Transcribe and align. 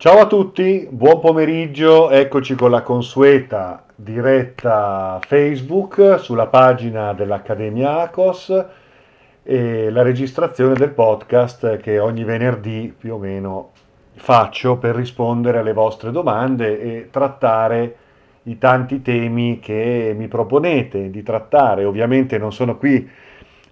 Ciao 0.00 0.20
a 0.20 0.28
tutti, 0.28 0.86
buon 0.88 1.18
pomeriggio, 1.18 2.08
eccoci 2.10 2.54
con 2.54 2.70
la 2.70 2.82
consueta 2.82 3.84
diretta 3.96 5.18
Facebook 5.26 6.20
sulla 6.20 6.46
pagina 6.46 7.12
dell'Accademia 7.14 8.02
ACOS 8.02 8.64
e 9.42 9.90
la 9.90 10.02
registrazione 10.02 10.74
del 10.74 10.90
podcast 10.90 11.78
che 11.78 11.98
ogni 11.98 12.22
venerdì 12.22 12.94
più 12.96 13.14
o 13.14 13.18
meno 13.18 13.72
faccio 14.14 14.76
per 14.76 14.94
rispondere 14.94 15.58
alle 15.58 15.72
vostre 15.72 16.12
domande 16.12 16.80
e 16.80 17.08
trattare 17.10 17.96
i 18.44 18.56
tanti 18.56 19.02
temi 19.02 19.58
che 19.58 20.14
mi 20.16 20.28
proponete 20.28 21.10
di 21.10 21.24
trattare. 21.24 21.84
Ovviamente 21.84 22.38
non 22.38 22.52
sono 22.52 22.76
qui 22.76 23.10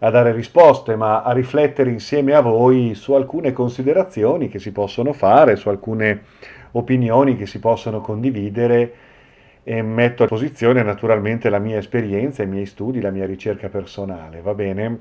a 0.01 0.11
dare 0.11 0.33
risposte, 0.33 0.97
ma 0.97 1.23
a 1.23 1.33
riflettere 1.33 1.91
insieme 1.91 2.35
a 2.35 2.41
voi 2.41 2.95
su 2.95 3.15
alcune 3.15 3.53
considerazioni 3.53 4.49
che 4.49 4.59
si 4.59 4.73
possono 4.73 5.13
fare, 5.13 5.57
su 5.57 5.69
alcune 5.69 6.23
opinioni 6.73 7.37
che 7.37 7.47
si 7.47 7.59
possono 7.59 8.01
condividere 8.01 8.95
e 9.63 9.83
metto 9.83 10.23
a 10.23 10.27
disposizione 10.27 10.83
naturalmente 10.83 11.49
la 11.49 11.59
mia 11.59 11.79
esperienza, 11.79 12.43
i 12.43 12.47
miei 12.47 12.67
studi, 12.67 13.01
la 13.01 13.11
mia 13.11 13.27
ricerca 13.27 13.69
personale, 13.69 14.41
va 14.41 14.55
bene? 14.55 15.01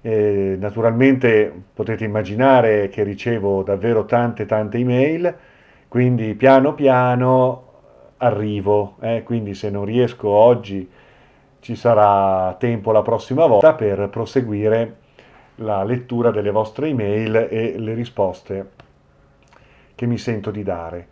eh, 0.00 0.56
naturalmente 0.58 1.52
potete 1.74 2.04
immaginare 2.04 2.88
che 2.88 3.02
ricevo 3.02 3.62
davvero 3.62 4.04
tante 4.04 4.46
tante 4.46 4.78
email, 4.78 5.34
quindi 5.88 6.34
piano 6.34 6.74
piano 6.74 7.64
arrivo, 8.18 8.96
eh, 9.00 9.22
quindi 9.24 9.54
se 9.54 9.70
non 9.70 9.84
riesco 9.84 10.28
oggi 10.28 10.88
ci 11.60 11.74
sarà 11.74 12.54
tempo 12.58 12.92
la 12.92 13.02
prossima 13.02 13.46
volta 13.46 13.74
per 13.74 14.08
proseguire 14.08 14.96
la 15.56 15.82
lettura 15.82 16.30
delle 16.30 16.50
vostre 16.50 16.88
email 16.88 17.48
e 17.50 17.78
le 17.78 17.94
risposte 17.94 18.70
che 19.94 20.06
mi 20.06 20.18
sento 20.18 20.50
di 20.50 20.62
dare. 20.62 21.06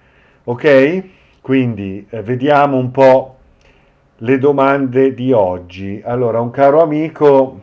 Ok? 0.45 1.05
Quindi 1.41 2.07
eh, 2.09 2.23
vediamo 2.23 2.77
un 2.77 2.91
po' 2.91 3.37
le 4.19 4.39
domande 4.39 5.13
di 5.13 5.33
oggi. 5.33 6.01
Allora, 6.05 6.41
un 6.41 6.51
caro 6.51 6.81
amico 6.81 7.61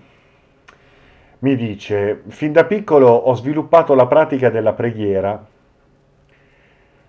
mi 1.44 1.58
dice, 1.58 2.22
fin 2.28 2.54
da 2.54 2.64
piccolo 2.64 3.10
ho 3.10 3.34
sviluppato 3.36 3.94
la 3.96 4.08
pratica 4.08 4.50
della 4.50 4.72
preghiera. 4.72 5.46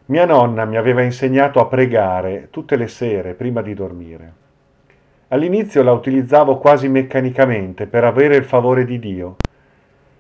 Mia 0.06 0.26
nonna 0.26 0.64
mi 0.64 0.76
aveva 0.76 1.02
insegnato 1.02 1.60
a 1.60 1.66
pregare 1.66 2.48
tutte 2.50 2.74
le 2.74 2.88
sere 2.88 3.34
prima 3.34 3.62
di 3.62 3.74
dormire. 3.74 4.32
All'inizio 5.28 5.84
la 5.84 5.92
utilizzavo 5.92 6.58
quasi 6.58 6.88
meccanicamente 6.88 7.86
per 7.86 8.02
avere 8.02 8.34
il 8.34 8.44
favore 8.44 8.84
di 8.84 8.98
Dio 8.98 9.36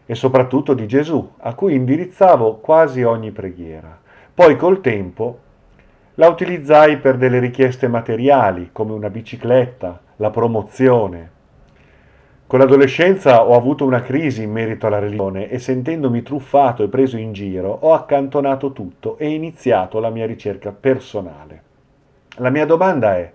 e 0.06 0.14
soprattutto 0.14 0.74
di 0.74 0.86
Gesù, 0.86 1.32
a 1.38 1.54
cui 1.54 1.74
indirizzavo 1.74 2.58
quasi 2.58 3.02
ogni 3.02 3.32
preghiera. 3.32 3.98
Poi 4.32 4.56
col 4.56 4.80
tempo 4.80 5.38
la 6.14 6.28
utilizzai 6.28 6.98
per 6.98 7.16
delle 7.16 7.40
richieste 7.40 7.88
materiali, 7.88 8.68
come 8.70 8.92
una 8.92 9.10
bicicletta, 9.10 10.00
la 10.16 10.30
promozione, 10.30 11.30
con 12.46 12.58
l'adolescenza 12.58 13.42
ho 13.42 13.56
avuto 13.56 13.86
una 13.86 14.02
crisi 14.02 14.42
in 14.42 14.52
merito 14.52 14.86
alla 14.86 14.98
religione 14.98 15.48
e 15.48 15.58
sentendomi 15.58 16.22
truffato 16.22 16.82
e 16.82 16.88
preso 16.88 17.16
in 17.16 17.32
giro 17.32 17.70
ho 17.70 17.94
accantonato 17.94 18.72
tutto 18.72 19.16
e 19.16 19.30
iniziato 19.30 19.98
la 19.98 20.10
mia 20.10 20.26
ricerca 20.26 20.70
personale. 20.70 21.62
La 22.36 22.50
mia 22.50 22.66
domanda 22.66 23.16
è 23.16 23.32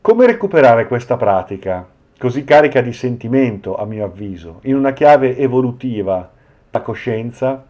come 0.00 0.26
recuperare 0.26 0.86
questa 0.86 1.16
pratica, 1.16 1.86
così 2.18 2.42
carica 2.42 2.80
di 2.80 2.92
sentimento 2.92 3.76
a 3.76 3.84
mio 3.84 4.04
avviso, 4.04 4.60
in 4.62 4.74
una 4.74 4.92
chiave 4.92 5.36
evolutiva, 5.36 6.30
la 6.70 6.80
coscienza? 6.80 7.64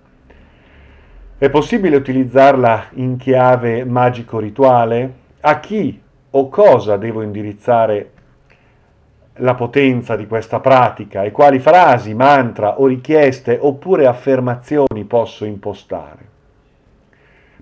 È 1.37 1.51
possibile 1.51 1.97
utilizzarla 1.97 2.87
in 2.95 3.17
chiave 3.17 3.85
magico-rituale? 3.85 5.13
A 5.41 5.61
chi 5.61 6.01
o 6.31 6.49
cosa 6.49 6.97
devo 6.97 7.23
indirizzare 7.23 8.13
la 9.39 9.55
potenza 9.55 10.17
di 10.17 10.27
questa 10.27 10.61
pratica 10.61 11.23
e 11.23 11.31
quali 11.31 11.59
frasi, 11.59 12.15
mantra 12.15 12.81
o 12.81 12.87
richieste 12.87 13.59
oppure 13.61 14.07
affermazioni 14.07 15.05
posso 15.05 15.45
impostare. 15.45 16.27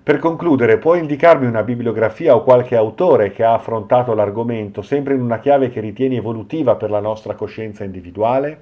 Per 0.07 0.19
concludere, 0.19 0.77
puoi 0.77 0.99
indicarmi 0.99 1.47
una 1.47 1.63
bibliografia 1.63 2.33
o 2.33 2.41
qualche 2.41 2.77
autore 2.77 3.31
che 3.31 3.43
ha 3.43 3.53
affrontato 3.53 4.13
l'argomento 4.13 4.81
sempre 4.81 5.15
in 5.15 5.21
una 5.21 5.39
chiave 5.39 5.69
che 5.69 5.81
ritieni 5.81 6.15
evolutiva 6.15 6.75
per 6.75 6.89
la 6.89 7.01
nostra 7.01 7.35
coscienza 7.35 7.83
individuale? 7.83 8.61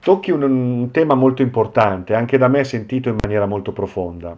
Tocchi 0.00 0.32
un, 0.32 0.42
un 0.42 0.90
tema 0.90 1.14
molto 1.14 1.42
importante, 1.42 2.14
anche 2.14 2.36
da 2.36 2.48
me 2.48 2.64
sentito 2.64 3.08
in 3.08 3.16
maniera 3.22 3.46
molto 3.46 3.70
profonda. 3.70 4.36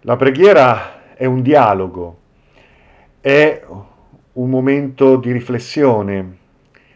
La 0.00 0.16
preghiera 0.16 1.14
è 1.14 1.24
un 1.24 1.40
dialogo, 1.40 2.18
è 3.20 3.62
un 4.34 4.50
momento 4.50 5.16
di 5.16 5.32
riflessione, 5.32 6.36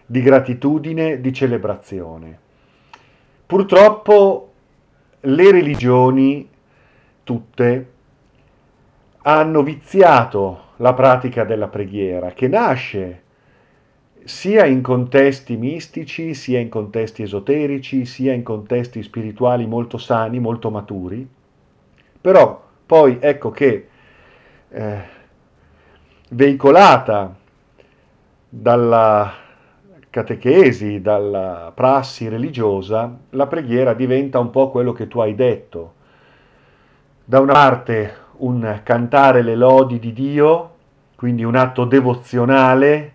di 0.04 0.22
gratitudine, 0.22 1.21
di 1.21 1.32
celebrazione. 1.32 2.38
Purtroppo 3.47 4.53
le 5.21 5.50
religioni, 5.50 6.49
tutte, 7.25 7.91
hanno 9.22 9.62
viziato 9.62 10.66
la 10.76 10.94
pratica 10.94 11.44
della 11.44 11.69
preghiera, 11.69 12.32
che 12.32 12.49
nasce 12.49 13.22
sia 14.25 14.66
in 14.66 14.82
contesti 14.82 15.56
mistici, 15.56 16.34
sia 16.34 16.59
in 16.59 16.69
contesti 16.69 17.22
esoterici, 17.22 18.05
sia 18.05 18.32
in 18.32 18.43
contesti 18.43 19.03
spirituali 19.03 19.66
molto 19.66 19.97
sani, 19.97 20.38
molto 20.38 20.70
maturi, 20.70 21.26
però 22.20 22.62
poi 22.84 23.19
ecco 23.20 23.50
che 23.50 23.88
eh, 24.69 25.16
veicolata 26.31 27.34
dalla 28.49 29.33
catechesi, 30.11 31.00
dalla 31.00 31.72
prassi 31.75 32.28
religiosa, 32.28 33.16
la 33.31 33.47
preghiera 33.47 33.94
diventa 33.94 34.38
un 34.38 34.50
po' 34.50 34.71
quello 34.71 34.93
che 34.93 35.09
tu 35.09 35.21
hai 35.21 35.34
detto. 35.34 35.94
Da 37.25 37.41
una 37.41 37.53
parte 37.53 38.27
un 38.38 38.81
cantare 38.83 39.43
le 39.43 39.55
lodi 39.55 39.99
di 39.99 40.12
Dio, 40.12 40.75
quindi 41.17 41.44
un 41.44 41.56
atto 41.56 41.84
devozionale 41.84 43.15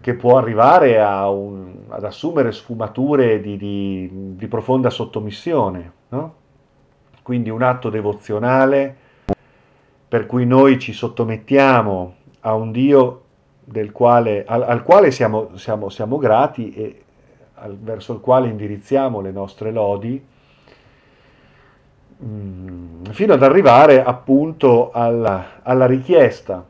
che 0.00 0.14
può 0.14 0.38
arrivare 0.38 0.98
un, 1.02 1.74
ad 1.88 2.04
assumere 2.04 2.52
sfumature 2.52 3.40
di, 3.40 3.56
di, 3.56 4.08
di 4.36 4.46
profonda 4.46 4.88
sottomissione, 4.88 5.92
no? 6.08 6.34
quindi 7.22 7.50
un 7.50 7.62
atto 7.62 7.90
devozionale 7.90 8.96
per 10.10 10.26
cui 10.26 10.44
noi 10.44 10.80
ci 10.80 10.92
sottomettiamo 10.92 12.14
a 12.40 12.54
un 12.54 12.72
Dio 12.72 13.22
quale, 13.92 14.44
al, 14.44 14.62
al, 14.62 14.82
quale 14.82 15.12
siamo, 15.12 15.56
siamo, 15.56 15.88
siamo 15.88 16.18
grati 16.18 16.72
e 16.72 17.02
al, 17.54 17.78
verso 17.78 18.14
il 18.14 18.18
quale 18.18 18.48
indirizziamo 18.48 19.20
le 19.20 19.30
nostre 19.30 19.70
lodi, 19.70 20.20
mm, 22.24 23.04
fino 23.10 23.34
ad 23.34 23.42
arrivare 23.44 24.02
appunto 24.02 24.90
alla, 24.90 25.60
alla 25.62 25.86
richiesta, 25.86 26.66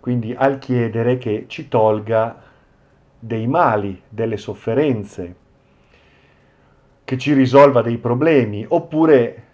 quindi 0.00 0.34
al 0.34 0.58
chiedere 0.58 1.18
che 1.18 1.44
ci 1.46 1.68
tolga 1.68 2.40
dei 3.18 3.46
mali, 3.46 4.00
delle 4.08 4.38
sofferenze, 4.38 5.34
che 7.04 7.18
ci 7.18 7.34
risolva 7.34 7.82
dei 7.82 7.98
problemi, 7.98 8.64
oppure 8.66 9.48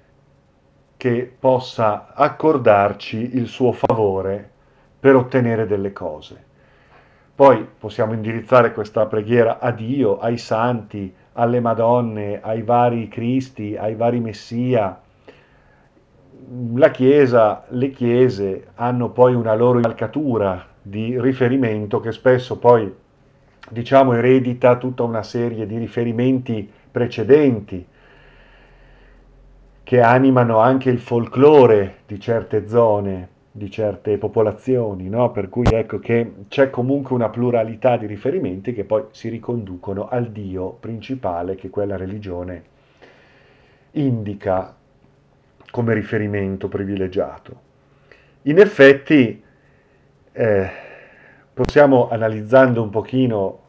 che 1.07 1.33
possa 1.39 2.09
accordarci 2.13 3.37
il 3.37 3.47
suo 3.47 3.71
favore 3.71 4.51
per 4.99 5.15
ottenere 5.15 5.65
delle 5.65 5.93
cose. 5.93 6.45
Poi 7.33 7.65
possiamo 7.79 8.13
indirizzare 8.13 8.73
questa 8.73 9.07
preghiera 9.07 9.61
a 9.61 9.71
Dio, 9.71 10.19
ai 10.19 10.37
santi, 10.37 11.15
alle 11.35 11.61
Madonne, 11.61 12.41
ai 12.43 12.63
vari 12.63 13.07
Cristi, 13.07 13.77
ai 13.77 13.95
vari 13.95 14.19
Messia. 14.19 15.01
La 16.75 16.91
Chiesa, 16.91 17.63
le 17.69 17.91
Chiese 17.91 18.71
hanno 18.75 19.11
poi 19.11 19.37
una 19.37 19.55
loro 19.55 19.79
calcatura 19.79 20.67
di 20.83 21.21
riferimento 21.21 22.01
che 22.01 22.11
spesso 22.11 22.59
poi, 22.59 22.93
diciamo, 23.71 24.13
eredita 24.13 24.77
tutta 24.77 25.05
una 25.05 25.23
serie 25.23 25.67
di 25.67 25.79
riferimenti 25.79 26.69
precedenti, 26.91 27.87
che 29.87 30.01
animano 30.01 30.59
anche 30.59 30.91
il 30.91 30.99
folklore 30.99 31.99
di 32.09 32.19
certe 32.19 32.67
zone, 32.67 33.29
di 33.53 33.71
certe 33.71 34.19
popolazioni, 34.19 35.09
no? 35.09 35.31
per 35.31 35.49
cui 35.49 35.65
ecco 35.71 36.01
che 36.01 36.33
c'è 36.49 36.71
comunque 36.71 37.15
una 37.15 37.29
pluralità 37.29 37.97
di 37.97 38.07
riferimenti 38.07 38.73
che 38.73 38.83
poi 38.83 39.05
si 39.13 39.29
riconducono 39.29 40.09
al 40.09 40.33
Dio 40.33 40.71
principale 40.71 41.55
che 41.55 41.71
quella 41.71 41.97
religione 41.97 42.65
indica 43.93 44.75
come 45.71 45.95
riferimento 45.95 46.67
privilegiato. 46.67 47.61
In 48.43 48.59
effetti, 48.59 49.41
eh, 50.33 50.71
possiamo, 51.55 52.09
analizzando 52.09 52.83
un 52.83 52.91
pochino 52.91 53.61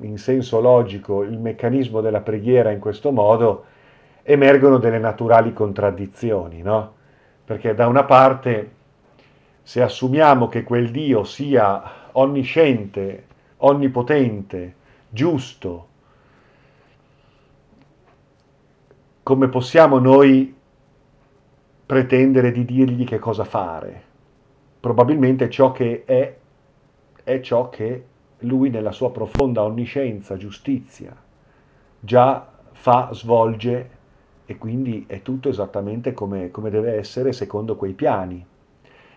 in 0.00 0.16
senso 0.16 0.58
logico 0.58 1.22
il 1.22 1.38
meccanismo 1.38 2.00
della 2.00 2.22
preghiera 2.22 2.70
in 2.70 2.78
questo 2.78 3.12
modo, 3.12 3.74
emergono 4.28 4.78
delle 4.78 4.98
naturali 4.98 5.52
contraddizioni, 5.52 6.60
no? 6.60 6.94
Perché 7.44 7.74
da 7.74 7.86
una 7.86 8.02
parte, 8.02 8.72
se 9.62 9.80
assumiamo 9.82 10.48
che 10.48 10.64
quel 10.64 10.90
Dio 10.90 11.22
sia 11.22 12.10
onnisciente, 12.10 13.26
onnipotente, 13.58 14.74
giusto, 15.08 15.86
come 19.22 19.48
possiamo 19.48 19.98
noi 20.00 20.54
pretendere 21.86 22.50
di 22.50 22.64
dirgli 22.64 23.04
che 23.04 23.20
cosa 23.20 23.44
fare? 23.44 24.02
Probabilmente 24.80 25.48
ciò 25.48 25.70
che 25.70 26.02
è 26.04 26.36
è 27.22 27.40
ciò 27.40 27.68
che 27.70 28.04
lui 28.40 28.70
nella 28.70 28.92
sua 28.92 29.10
profonda 29.10 29.62
onniscienza, 29.62 30.36
giustizia, 30.36 31.12
già 31.98 32.52
fa, 32.70 33.08
svolge 33.12 33.95
e 34.46 34.56
quindi 34.56 35.04
è 35.06 35.22
tutto 35.22 35.48
esattamente 35.48 36.12
come, 36.12 36.50
come 36.50 36.70
deve 36.70 36.94
essere 36.94 37.32
secondo 37.32 37.76
quei 37.76 37.92
piani, 37.92 38.44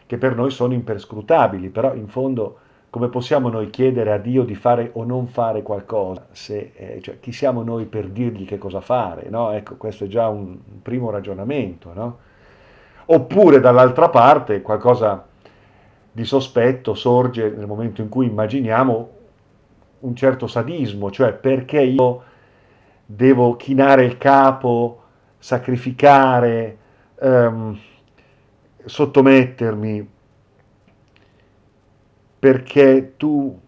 che 0.06 0.18
per 0.18 0.36
noi 0.36 0.50
sono 0.50 0.74
imperscrutabili, 0.74 1.70
però 1.70 1.94
in 1.94 2.08
fondo 2.08 2.58
come 2.90 3.10
possiamo 3.10 3.50
noi 3.50 3.70
chiedere 3.70 4.12
a 4.12 4.18
Dio 4.18 4.44
di 4.44 4.56
fare 4.56 4.90
o 4.94 5.04
non 5.04 5.28
fare 5.28 5.62
qualcosa? 5.62 6.28
Se, 6.32 6.72
eh, 6.76 7.00
cioè, 7.02 7.20
chi 7.20 7.32
siamo 7.32 7.62
noi 7.62 7.86
per 7.86 8.08
dirgli 8.08 8.46
che 8.46 8.58
cosa 8.58 8.82
fare? 8.82 9.30
No? 9.30 9.52
Ecco, 9.52 9.76
questo 9.76 10.06
è 10.06 10.08
già 10.08 10.28
un, 10.28 10.58
un 10.72 10.82
primo 10.82 11.12
ragionamento. 11.12 11.94
No? 11.94 12.18
Oppure 13.06 13.60
dall'altra 13.60 14.10
parte 14.10 14.62
qualcosa 14.64 15.24
di 16.12 16.26
sospetto 16.26 16.96
sorge 16.96 17.50
nel 17.50 17.68
momento 17.68 18.02
in 18.02 18.10
cui 18.10 18.26
immaginiamo 18.26 19.10
un 20.00 20.16
certo 20.16 20.48
sadismo, 20.48 21.12
cioè 21.12 21.34
perché 21.34 21.82
io 21.82 22.24
devo 23.06 23.56
chinare 23.56 24.06
il 24.06 24.18
capo, 24.18 25.02
sacrificare, 25.40 26.78
ehm, 27.20 27.80
sottomettermi, 28.86 30.10
perché 32.40 33.14
tu 33.18 33.60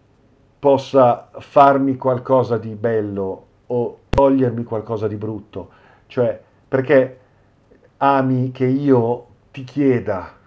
possa 0.58 1.30
farmi 1.38 1.96
qualcosa 1.96 2.56
di 2.56 2.74
bello 2.74 3.46
o 3.66 3.98
togliermi 4.08 4.62
qualcosa 4.62 5.08
di 5.08 5.16
brutto, 5.16 5.70
cioè 6.06 6.40
perché 6.68 7.18
ami 7.98 8.50
che 8.52 8.66
io 8.66 9.26
ti 9.50 9.64
chieda. 9.64 10.38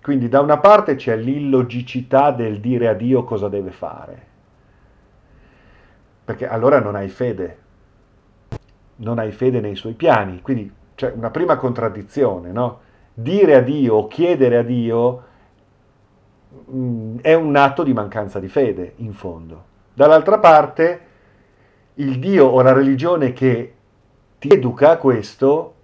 Quindi 0.00 0.28
da 0.28 0.40
una 0.40 0.58
parte 0.58 0.96
c'è 0.96 1.16
l'illogicità 1.16 2.30
del 2.32 2.60
dire 2.60 2.88
a 2.88 2.94
Dio 2.94 3.24
cosa 3.24 3.48
deve 3.48 3.70
fare, 3.70 4.26
perché 6.24 6.48
allora 6.48 6.80
non 6.80 6.94
hai 6.94 7.08
fede, 7.08 7.58
non 9.02 9.18
hai 9.18 9.32
fede 9.32 9.60
nei 9.60 9.76
suoi 9.76 9.92
piani, 9.94 10.40
quindi 10.40 10.70
c'è 10.94 11.12
una 11.14 11.30
prima 11.30 11.56
contraddizione, 11.56 12.52
no? 12.52 12.80
Dire 13.14 13.56
a 13.56 13.60
Dio 13.60 14.06
chiedere 14.06 14.56
a 14.56 14.62
Dio 14.62 15.22
mh, 16.66 16.76
mm, 16.76 17.18
è 17.20 17.34
un 17.34 17.54
atto 17.56 17.82
di 17.82 17.92
mancanza 17.92 18.38
di 18.38 18.48
fede, 18.48 18.94
in 18.96 19.12
fondo. 19.12 19.64
Dall'altra 19.92 20.38
parte, 20.38 21.00
il 21.94 22.18
Dio 22.18 22.46
o 22.46 22.62
la 22.62 22.72
religione 22.72 23.32
che 23.32 23.74
ti 24.38 24.48
educa 24.48 24.90
a 24.92 24.96
questo 24.96 25.74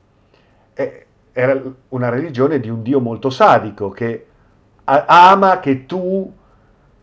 è, 0.72 1.04
era 1.32 1.60
una 1.90 2.08
religione 2.08 2.60
di 2.60 2.70
un 2.70 2.82
Dio 2.82 3.00
molto 3.00 3.30
sadico 3.30 3.90
che 3.90 4.26
ama 4.84 5.60
che 5.60 5.84
tu 5.84 6.32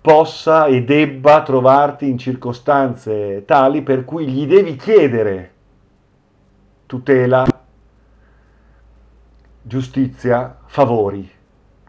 possa 0.01 0.65
e 0.65 0.83
debba 0.83 1.43
trovarti 1.43 2.09
in 2.09 2.17
circostanze 2.17 3.43
tali 3.45 3.81
per 3.81 4.05
cui 4.05 4.27
gli 4.27 4.47
devi 4.47 4.75
chiedere 4.75 5.53
tutela, 6.85 7.45
giustizia, 9.61 10.57
favori. 10.65 11.31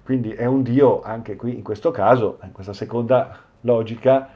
Quindi 0.04 0.32
è 0.32 0.46
un 0.46 0.62
Dio 0.62 1.02
anche 1.02 1.37
qui 1.37 1.54
in 1.54 1.62
questo 1.62 1.90
caso, 1.90 2.38
in 2.44 2.52
questa 2.52 2.72
seconda 2.72 3.38
logica, 3.62 4.28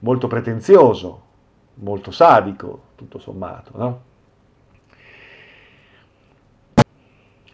molto 0.00 0.26
pretenzioso, 0.26 1.22
molto 1.74 2.10
sadico, 2.10 2.82
tutto 2.94 3.18
sommato, 3.18 3.72
no? 3.74 4.02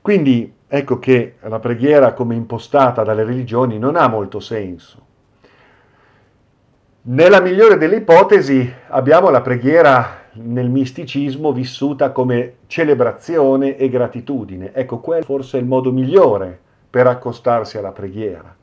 Quindi 0.01 0.55
ecco 0.69 0.99
che 0.99 1.37
la 1.41 1.59
preghiera 1.59 2.13
come 2.13 2.35
impostata 2.35 3.03
dalle 3.03 3.25
religioni 3.25 3.79
non 3.79 3.97
ha 3.97 4.07
molto 4.07 4.39
senso. 4.39 5.03
Nella 7.07 7.41
migliore 7.41 7.77
delle 7.77 7.97
ipotesi 7.97 8.73
abbiamo 8.89 9.31
la 9.31 9.41
preghiera 9.41 10.24
nel 10.35 10.69
misticismo 10.69 11.53
vissuta 11.53 12.11
come 12.11 12.55
celebrazione 12.67 13.77
e 13.77 13.89
gratitudine. 13.89 14.73
Ecco, 14.73 14.99
quello 14.99 15.25
forse 15.25 15.59
è 15.59 15.61
il 15.61 15.67
modo 15.67 15.93
migliore 15.93 16.59
per 16.91 17.07
accostarsi 17.07 17.79
alla 17.79 17.93
preghiera. 17.93 18.55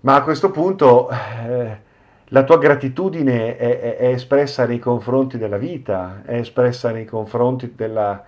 Ma 0.00 0.14
a 0.14 0.22
questo 0.22 0.50
punto 0.50 1.08
eh, 1.10 1.78
la 2.26 2.44
tua 2.44 2.58
gratitudine 2.58 3.56
è, 3.56 3.78
è, 3.80 3.96
è, 3.96 4.08
espressa 4.08 4.66
nei 4.66 4.78
confronti 4.78 5.38
della 5.38 5.58
vita, 5.58 6.22
è 6.24 6.34
espressa 6.34 6.90
nei 6.90 7.04
confronti 7.04 7.72
della, 7.74 8.24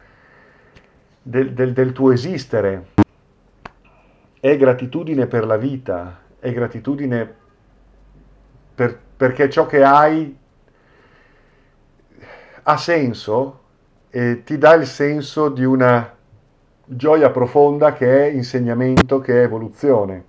del, 1.23 1.53
del, 1.53 1.73
del 1.73 1.93
tuo 1.93 2.13
esistere, 2.13 2.87
è 4.41 4.57
gratitudine 4.57 5.27
per 5.27 5.45
la 5.47 5.57
vita, 5.57 6.21
è 6.39 6.53
gratitudine 6.53 7.35
per, 8.75 8.99
perché 9.17 9.51
ciò 9.51 9.67
che 9.67 9.83
hai 9.83 10.37
ha 12.71 12.77
senso 12.77 13.61
e 14.11 14.43
ti 14.45 14.59
dà 14.59 14.75
il 14.75 14.87
senso 14.87 15.49
di 15.49 15.65
una 15.65 16.15
gioia 16.85 17.31
profonda 17.31 17.95
che 17.95 18.27
è 18.27 18.31
insegnamento, 18.31 19.21
che 19.21 19.41
è 19.41 19.45
evoluzione. 19.45 20.25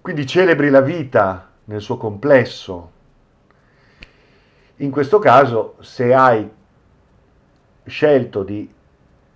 Quindi 0.00 0.26
celebri 0.28 0.70
la 0.70 0.82
vita 0.82 1.50
nel 1.64 1.80
suo 1.80 1.96
complesso. 1.96 2.90
In 4.76 4.92
questo 4.92 5.18
caso, 5.18 5.74
se 5.80 6.14
hai 6.14 6.48
scelto 7.86 8.44
di 8.44 8.72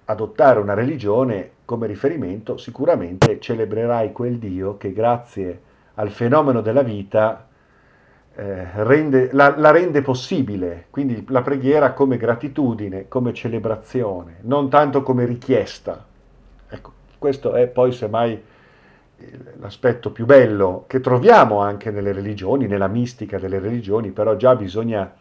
adottare 0.04 0.60
una 0.60 0.74
religione 0.74 1.50
come 1.64 1.88
riferimento, 1.88 2.56
sicuramente 2.56 3.40
celebrerai 3.40 4.12
quel 4.12 4.38
Dio 4.38 4.76
che 4.76 4.92
grazie 4.92 5.60
al 5.94 6.10
fenomeno 6.10 6.60
della 6.60 6.82
vita 6.82 7.48
eh, 8.36 8.66
rende, 8.82 9.30
la, 9.32 9.54
la, 9.56 9.70
rende 9.70 10.02
possibile, 10.02 10.86
quindi 10.90 11.24
la 11.28 11.42
preghiera 11.42 11.92
come 11.92 12.16
gratitudine, 12.16 13.06
come 13.08 13.32
celebrazione, 13.32 14.38
non 14.42 14.68
tanto 14.68 15.02
come 15.02 15.24
richiesta. 15.24 16.04
Ecco, 16.68 16.92
questo 17.18 17.54
è 17.54 17.66
poi 17.68 17.92
semmai 17.92 18.42
l'aspetto 19.58 20.10
più 20.10 20.26
bello 20.26 20.84
che 20.86 21.00
troviamo 21.00 21.60
anche 21.60 21.90
nelle 21.90 22.12
religioni, 22.12 22.66
nella 22.66 22.88
mistica 22.88 23.38
delle 23.38 23.58
religioni, 23.58 24.10
però 24.10 24.36
già 24.36 24.54
bisogna 24.56 25.12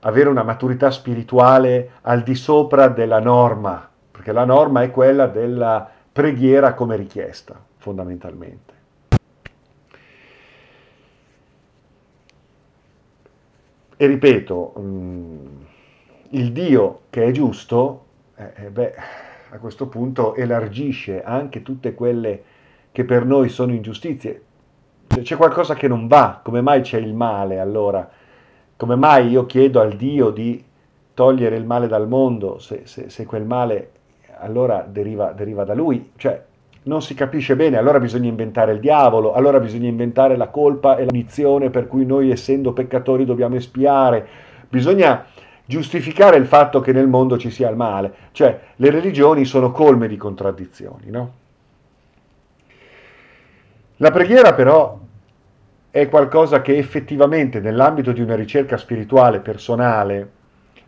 avere 0.00 0.28
una 0.28 0.42
maturità 0.42 0.90
spirituale 0.90 1.92
al 2.02 2.22
di 2.22 2.34
sopra 2.34 2.88
della 2.88 3.20
norma, 3.20 3.88
perché 4.10 4.32
la 4.32 4.44
norma 4.44 4.82
è 4.82 4.90
quella 4.90 5.26
della 5.26 5.88
preghiera 6.12 6.74
come 6.74 6.96
richiesta, 6.96 7.58
fondamentalmente. 7.78 8.73
E 13.96 14.06
ripeto, 14.06 14.74
mm, 14.78 15.46
il 16.30 16.50
Dio 16.50 17.02
che 17.10 17.24
è 17.24 17.30
giusto, 17.30 18.04
eh, 18.36 18.50
eh, 18.56 18.70
beh, 18.70 18.94
a 19.50 19.58
questo 19.58 19.86
punto 19.86 20.34
elargisce 20.34 21.22
anche 21.22 21.62
tutte 21.62 21.94
quelle 21.94 22.42
che 22.90 23.04
per 23.04 23.24
noi 23.24 23.48
sono 23.48 23.72
ingiustizie. 23.72 24.42
C'è 25.06 25.36
qualcosa 25.36 25.74
che 25.74 25.86
non 25.86 26.08
va, 26.08 26.40
come 26.42 26.60
mai 26.60 26.80
c'è 26.80 26.98
il 26.98 27.14
male 27.14 27.60
allora? 27.60 28.10
Come 28.76 28.96
mai 28.96 29.28
io 29.28 29.46
chiedo 29.46 29.80
al 29.80 29.92
Dio 29.92 30.30
di 30.30 30.62
togliere 31.14 31.54
il 31.54 31.64
male 31.64 31.86
dal 31.86 32.08
mondo 32.08 32.58
se, 32.58 32.82
se, 32.84 33.08
se 33.10 33.24
quel 33.24 33.44
male 33.44 33.90
allora 34.38 34.84
deriva, 34.88 35.30
deriva 35.30 35.62
da 35.62 35.74
lui? 35.74 36.10
Cioè, 36.16 36.44
non 36.84 37.02
si 37.02 37.14
capisce 37.14 37.56
bene, 37.56 37.76
allora 37.76 37.98
bisogna 37.98 38.28
inventare 38.28 38.72
il 38.72 38.80
diavolo, 38.80 39.34
allora 39.34 39.60
bisogna 39.60 39.88
inventare 39.88 40.36
la 40.36 40.48
colpa 40.48 40.96
e 40.96 41.00
la 41.04 41.10
punizione 41.10 41.70
per 41.70 41.86
cui 41.86 42.04
noi 42.04 42.30
essendo 42.30 42.72
peccatori 42.72 43.24
dobbiamo 43.24 43.56
espiare, 43.56 44.26
bisogna 44.68 45.24
giustificare 45.64 46.36
il 46.36 46.46
fatto 46.46 46.80
che 46.80 46.92
nel 46.92 47.08
mondo 47.08 47.38
ci 47.38 47.50
sia 47.50 47.70
il 47.70 47.76
male, 47.76 48.12
cioè 48.32 48.58
le 48.76 48.90
religioni 48.90 49.44
sono 49.44 49.70
colme 49.70 50.08
di 50.08 50.16
contraddizioni, 50.16 51.10
no? 51.10 51.32
La 53.98 54.10
preghiera 54.10 54.54
però 54.54 54.98
è 55.90 56.08
qualcosa 56.08 56.60
che 56.60 56.76
effettivamente 56.76 57.60
nell'ambito 57.60 58.10
di 58.10 58.20
una 58.20 58.34
ricerca 58.34 58.76
spirituale 58.76 59.38
personale 59.38 60.30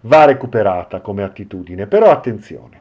va 0.00 0.24
recuperata 0.24 1.00
come 1.00 1.22
attitudine. 1.22 1.86
Però 1.86 2.10
attenzione, 2.10 2.80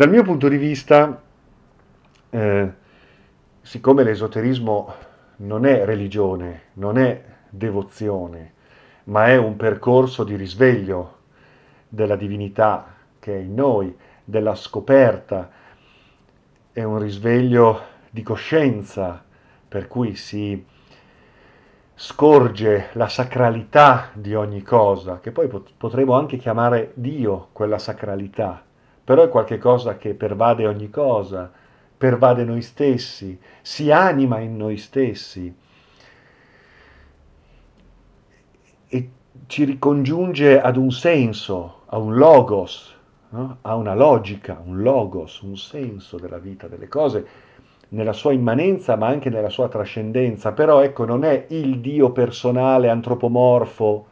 Dal 0.00 0.08
mio 0.08 0.22
punto 0.22 0.48
di 0.48 0.56
vista, 0.56 1.20
eh, 2.30 2.72
siccome 3.60 4.02
l'esoterismo 4.02 4.94
non 5.36 5.66
è 5.66 5.84
religione, 5.84 6.62
non 6.76 6.96
è 6.96 7.22
devozione, 7.50 8.54
ma 9.04 9.26
è 9.26 9.36
un 9.36 9.56
percorso 9.56 10.24
di 10.24 10.36
risveglio 10.36 11.18
della 11.86 12.16
divinità 12.16 12.94
che 13.18 13.36
è 13.36 13.40
in 13.40 13.54
noi, 13.54 13.94
della 14.24 14.54
scoperta, 14.54 15.50
è 16.72 16.82
un 16.82 16.98
risveglio 16.98 17.82
di 18.08 18.22
coscienza, 18.22 19.22
per 19.68 19.86
cui 19.86 20.14
si 20.14 20.64
scorge 21.94 22.88
la 22.92 23.08
sacralità 23.08 24.08
di 24.14 24.34
ogni 24.34 24.62
cosa, 24.62 25.20
che 25.20 25.30
poi 25.30 25.46
potremmo 25.76 26.14
anche 26.14 26.38
chiamare 26.38 26.92
Dio 26.94 27.48
quella 27.52 27.76
sacralità, 27.76 28.64
però 29.10 29.24
è 29.24 29.28
qualcosa 29.28 29.96
che 29.96 30.14
pervade 30.14 30.68
ogni 30.68 30.88
cosa, 30.88 31.50
pervade 31.98 32.44
noi 32.44 32.62
stessi, 32.62 33.36
si 33.60 33.90
anima 33.90 34.38
in 34.38 34.56
noi 34.56 34.76
stessi 34.76 35.52
e 38.86 39.10
ci 39.48 39.64
ricongiunge 39.64 40.60
ad 40.60 40.76
un 40.76 40.92
senso, 40.92 41.80
a 41.86 41.98
un 41.98 42.14
logos, 42.14 42.96
no? 43.30 43.56
a 43.62 43.74
una 43.74 43.96
logica, 43.96 44.62
un 44.64 44.80
logos, 44.80 45.40
un 45.40 45.56
senso 45.56 46.16
della 46.16 46.38
vita, 46.38 46.68
delle 46.68 46.86
cose, 46.86 47.26
nella 47.88 48.12
sua 48.12 48.32
immanenza 48.32 48.94
ma 48.94 49.08
anche 49.08 49.28
nella 49.28 49.50
sua 49.50 49.66
trascendenza. 49.66 50.52
Però 50.52 50.82
ecco, 50.82 51.04
non 51.04 51.24
è 51.24 51.46
il 51.48 51.80
Dio 51.80 52.12
personale, 52.12 52.88
antropomorfo, 52.88 54.06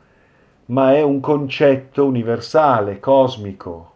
ma 0.66 0.92
è 0.96 1.02
un 1.02 1.20
concetto 1.20 2.04
universale, 2.04 2.98
cosmico, 2.98 3.92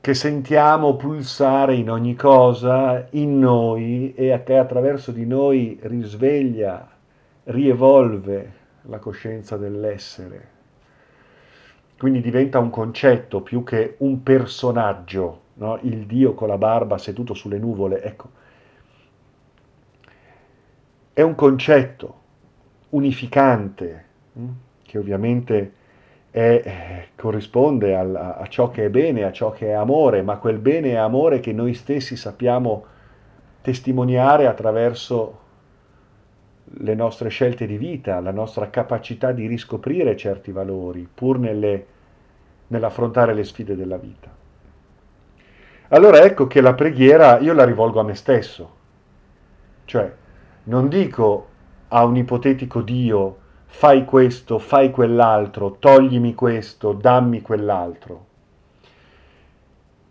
che 0.00 0.14
sentiamo 0.14 0.96
pulsare 0.96 1.74
in 1.74 1.90
ogni 1.90 2.14
cosa, 2.14 3.06
in 3.10 3.38
noi 3.38 4.14
e 4.14 4.42
che 4.44 4.56
attraverso 4.56 5.12
di 5.12 5.26
noi 5.26 5.78
risveglia, 5.82 6.88
rievolve 7.44 8.52
la 8.82 8.98
coscienza 8.98 9.56
dell'essere. 9.56 10.56
Quindi 11.98 12.20
diventa 12.20 12.58
un 12.58 12.70
concetto 12.70 13.40
più 13.40 13.64
che 13.64 13.96
un 13.98 14.22
personaggio, 14.22 15.40
no? 15.54 15.78
il 15.82 16.06
Dio 16.06 16.32
con 16.34 16.48
la 16.48 16.58
barba 16.58 16.96
seduto 16.96 17.34
sulle 17.34 17.58
nuvole. 17.58 18.02
Ecco, 18.02 18.30
è 21.12 21.22
un 21.22 21.34
concetto 21.34 22.20
unificante 22.90 24.04
hm, 24.34 24.48
che 24.82 24.98
ovviamente 24.98 25.72
è, 26.30 26.62
eh, 26.64 27.08
corrisponde 27.16 27.96
al, 27.96 28.14
a 28.14 28.46
ciò 28.48 28.70
che 28.70 28.86
è 28.86 28.90
bene, 28.90 29.24
a 29.24 29.32
ciò 29.32 29.50
che 29.50 29.68
è 29.68 29.72
amore, 29.72 30.22
ma 30.22 30.36
quel 30.36 30.58
bene 30.58 30.90
e 30.90 30.96
amore 30.96 31.40
che 31.40 31.52
noi 31.52 31.74
stessi 31.74 32.16
sappiamo 32.16 32.84
testimoniare 33.62 34.46
attraverso 34.46 35.46
le 36.80 36.94
nostre 36.94 37.28
scelte 37.28 37.66
di 37.66 37.78
vita, 37.78 38.20
la 38.20 38.30
nostra 38.30 38.68
capacità 38.70 39.32
di 39.32 39.46
riscoprire 39.46 40.16
certi 40.16 40.52
valori, 40.52 41.08
pur 41.12 41.38
nelle, 41.38 41.86
nell'affrontare 42.68 43.34
le 43.34 43.44
sfide 43.44 43.74
della 43.74 43.96
vita. 43.96 44.28
Allora 45.88 46.22
ecco 46.22 46.46
che 46.46 46.60
la 46.60 46.74
preghiera 46.74 47.38
io 47.38 47.54
la 47.54 47.64
rivolgo 47.64 48.00
a 48.00 48.04
me 48.04 48.14
stesso, 48.14 48.76
cioè 49.86 50.12
non 50.64 50.88
dico 50.88 51.48
a 51.88 52.04
un 52.04 52.16
ipotetico 52.16 52.82
Dio 52.82 53.36
fai 53.70 54.04
questo, 54.04 54.58
fai 54.58 54.90
quell'altro, 54.90 55.76
toglimi 55.78 56.34
questo, 56.34 56.92
dammi 56.92 57.42
quell'altro. 57.42 58.26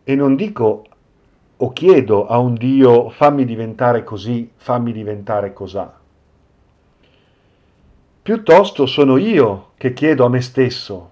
E 0.03 0.15
non 0.15 0.35
dico 0.35 0.85
o 1.57 1.73
chiedo 1.73 2.27
a 2.27 2.37
un 2.37 2.53
Dio 2.53 3.09
fammi 3.09 3.43
diventare 3.43 4.03
così, 4.03 4.49
fammi 4.55 4.91
diventare 4.93 5.53
cosà. 5.53 5.99
Piuttosto 8.21 8.85
sono 8.85 9.17
io 9.17 9.71
che 9.75 9.93
chiedo 9.93 10.23
a 10.23 10.29
me 10.29 10.41
stesso. 10.41 11.11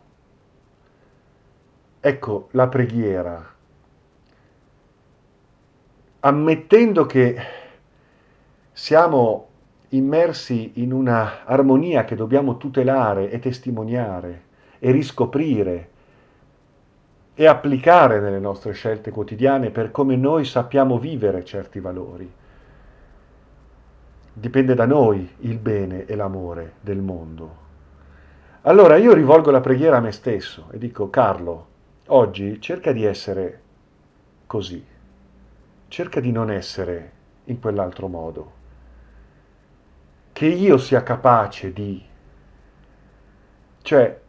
Ecco 1.99 2.49
la 2.51 2.67
preghiera. 2.67 3.53
Ammettendo 6.19 7.05
che 7.05 7.37
siamo 8.71 9.47
immersi 9.95 10.73
in 10.75 10.91
una 10.91 11.45
armonia 11.45 12.05
che 12.05 12.15
dobbiamo 12.15 12.57
tutelare 12.57 13.29
e 13.29 13.39
testimoniare 13.39 14.43
e 14.79 14.91
riscoprire 14.91 15.89
e 17.33 17.47
applicare 17.47 18.19
nelle 18.19 18.39
nostre 18.39 18.71
scelte 18.71 19.11
quotidiane 19.11 19.69
per 19.69 19.91
come 19.91 20.15
noi 20.15 20.45
sappiamo 20.45 20.97
vivere 20.97 21.43
certi 21.43 21.79
valori. 21.79 22.31
Dipende 24.33 24.73
da 24.73 24.85
noi 24.85 25.29
il 25.39 25.57
bene 25.57 26.05
e 26.05 26.15
l'amore 26.15 26.73
del 26.81 26.99
mondo. 26.99 27.63
Allora 28.61 28.97
io 28.97 29.13
rivolgo 29.13 29.51
la 29.51 29.61
preghiera 29.61 29.97
a 29.97 30.01
me 30.01 30.11
stesso 30.11 30.67
e 30.71 30.77
dico, 30.77 31.09
Carlo, 31.09 31.67
oggi 32.07 32.59
cerca 32.59 32.91
di 32.91 33.03
essere 33.05 33.61
così, 34.47 34.83
cerca 35.87 36.19
di 36.19 36.31
non 36.31 36.49
essere 36.49 37.11
in 37.45 37.59
quell'altro 37.59 38.07
modo, 38.07 38.51
che 40.35 40.47
io 40.47 40.77
sia 40.77 41.01
capace 41.01 41.71
di... 41.71 42.03
Cioè, 43.81 44.19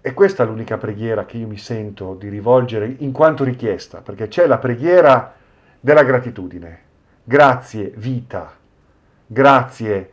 è 0.00 0.14
questa 0.14 0.44
l'unica 0.44 0.78
preghiera 0.78 1.26
che 1.26 1.36
io 1.36 1.46
mi 1.46 1.58
sento 1.58 2.14
di 2.14 2.30
rivolgere 2.30 2.86
in 3.00 3.12
quanto 3.12 3.44
richiesta, 3.44 4.00
perché 4.00 4.28
c'è 4.28 4.46
la 4.46 4.56
preghiera 4.56 5.34
della 5.78 6.04
gratitudine. 6.04 6.80
Grazie 7.22 7.92
vita, 7.96 8.50
grazie 9.26 10.10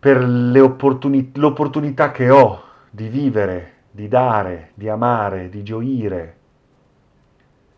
per 0.00 0.20
opportuni- 0.20 1.30
l'opportunità 1.34 2.10
che 2.10 2.30
ho 2.30 2.64
di 2.90 3.06
vivere, 3.06 3.74
di 3.92 4.08
dare, 4.08 4.72
di 4.74 4.88
amare, 4.88 5.50
di 5.50 5.62
gioire. 5.62 6.36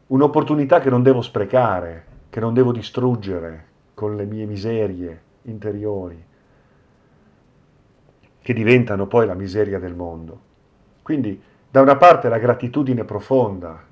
Un'opportunità 0.07 0.81
che 0.81 0.89
non 0.89 1.03
devo 1.03 1.21
sprecare, 1.21 2.07
che 2.31 2.41
non 2.41 2.55
devo 2.55 2.73
distruggere 2.73 3.67
con 3.95 4.17
le 4.17 4.25
mie 4.25 4.47
miserie 4.47 5.23
interiori, 5.43 6.25
che 8.41 8.53
diventano 8.53 9.07
poi 9.07 9.27
la 9.27 9.35
miseria 9.35 9.79
del 9.79 9.95
mondo. 9.95 10.41
Quindi 11.03 11.41
da 11.71 11.81
una 11.81 11.97
parte 11.97 12.29
la 12.29 12.39
gratitudine 12.39 13.05
profonda, 13.05 13.83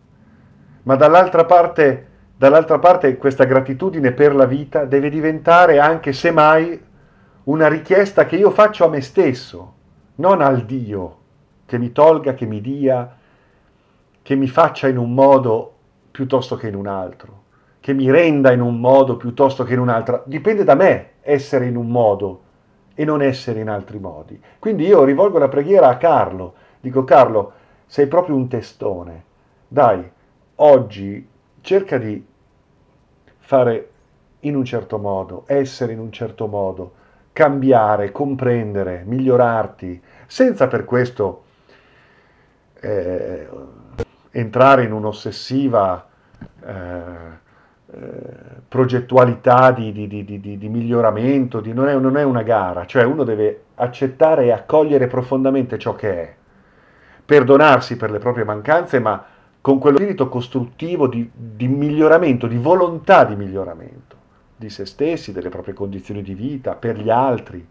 ma 0.82 0.96
dall'altra 0.96 1.44
parte 1.44 2.10
Dall'altra 2.40 2.78
parte 2.78 3.18
questa 3.18 3.44
gratitudine 3.44 4.12
per 4.12 4.34
la 4.34 4.46
vita 4.46 4.86
deve 4.86 5.10
diventare 5.10 5.78
anche 5.78 6.14
semmai 6.14 6.82
una 7.44 7.68
richiesta 7.68 8.24
che 8.24 8.36
io 8.36 8.50
faccio 8.50 8.86
a 8.86 8.88
me 8.88 9.02
stesso, 9.02 9.74
non 10.14 10.40
al 10.40 10.64
Dio, 10.64 11.18
che 11.66 11.76
mi 11.76 11.92
tolga, 11.92 12.32
che 12.32 12.46
mi 12.46 12.62
dia, 12.62 13.14
che 14.22 14.34
mi 14.36 14.48
faccia 14.48 14.88
in 14.88 14.96
un 14.96 15.12
modo 15.12 15.74
piuttosto 16.10 16.56
che 16.56 16.68
in 16.68 16.76
un 16.76 16.86
altro, 16.86 17.42
che 17.80 17.94
mi 17.94 18.10
renda 18.10 18.52
in 18.52 18.60
un 18.60 18.78
modo 18.78 19.16
piuttosto 19.16 19.64
che 19.64 19.72
in 19.72 19.80
un 19.80 19.88
altro. 19.88 20.22
Dipende 20.26 20.64
da 20.64 20.74
me 20.74 21.12
essere 21.22 21.66
in 21.66 21.76
un 21.76 21.88
modo 21.88 22.42
e 22.94 23.04
non 23.04 23.22
essere 23.22 23.60
in 23.60 23.68
altri 23.68 23.98
modi. 23.98 24.40
Quindi 24.58 24.86
io 24.86 25.04
rivolgo 25.04 25.38
la 25.38 25.48
preghiera 25.48 25.88
a 25.88 25.96
Carlo, 25.96 26.54
dico 26.80 27.04
Carlo, 27.04 27.52
sei 27.86 28.06
proprio 28.06 28.36
un 28.36 28.46
testone, 28.46 29.24
dai, 29.66 30.08
oggi 30.56 31.26
cerca 31.62 31.98
di 31.98 32.24
fare 33.38 33.90
in 34.40 34.54
un 34.54 34.64
certo 34.64 34.98
modo, 34.98 35.44
essere 35.46 35.92
in 35.92 35.98
un 35.98 36.12
certo 36.12 36.46
modo, 36.46 36.92
cambiare, 37.32 38.12
comprendere, 38.12 39.02
migliorarti, 39.06 40.00
senza 40.26 40.68
per 40.68 40.84
questo 40.84 41.44
eh, 42.80 43.48
entrare 44.30 44.84
in 44.84 44.92
un'ossessiva 44.92 46.06
eh, 46.64 47.39
eh, 47.92 47.98
progettualità 48.68 49.72
di, 49.72 49.92
di, 49.92 50.06
di, 50.06 50.40
di 50.40 50.68
miglioramento, 50.68 51.62
non 51.72 51.88
è, 51.88 51.94
non 51.96 52.16
è 52.16 52.22
una 52.22 52.42
gara, 52.42 52.86
cioè 52.86 53.04
uno 53.04 53.24
deve 53.24 53.62
accettare 53.76 54.44
e 54.44 54.52
accogliere 54.52 55.06
profondamente 55.06 55.78
ciò 55.78 55.94
che 55.94 56.22
è, 56.22 56.34
perdonarsi 57.24 57.96
per 57.96 58.10
le 58.10 58.18
proprie 58.18 58.44
mancanze, 58.44 59.00
ma 59.00 59.24
con 59.60 59.78
quello 59.78 59.96
spirito 59.96 60.28
costruttivo 60.28 61.06
di, 61.06 61.30
miglioramento, 61.68 62.46
di 62.46 62.56
volontà 62.56 63.24
di 63.24 63.36
miglioramento 63.36 64.18
di 64.60 64.68
se 64.68 64.84
stessi, 64.84 65.32
delle 65.32 65.48
proprie 65.48 65.72
condizioni 65.72 66.22
di 66.22 66.34
vita, 66.34 66.74
per 66.74 66.98
gli 66.98 67.08
altri. 67.08 67.66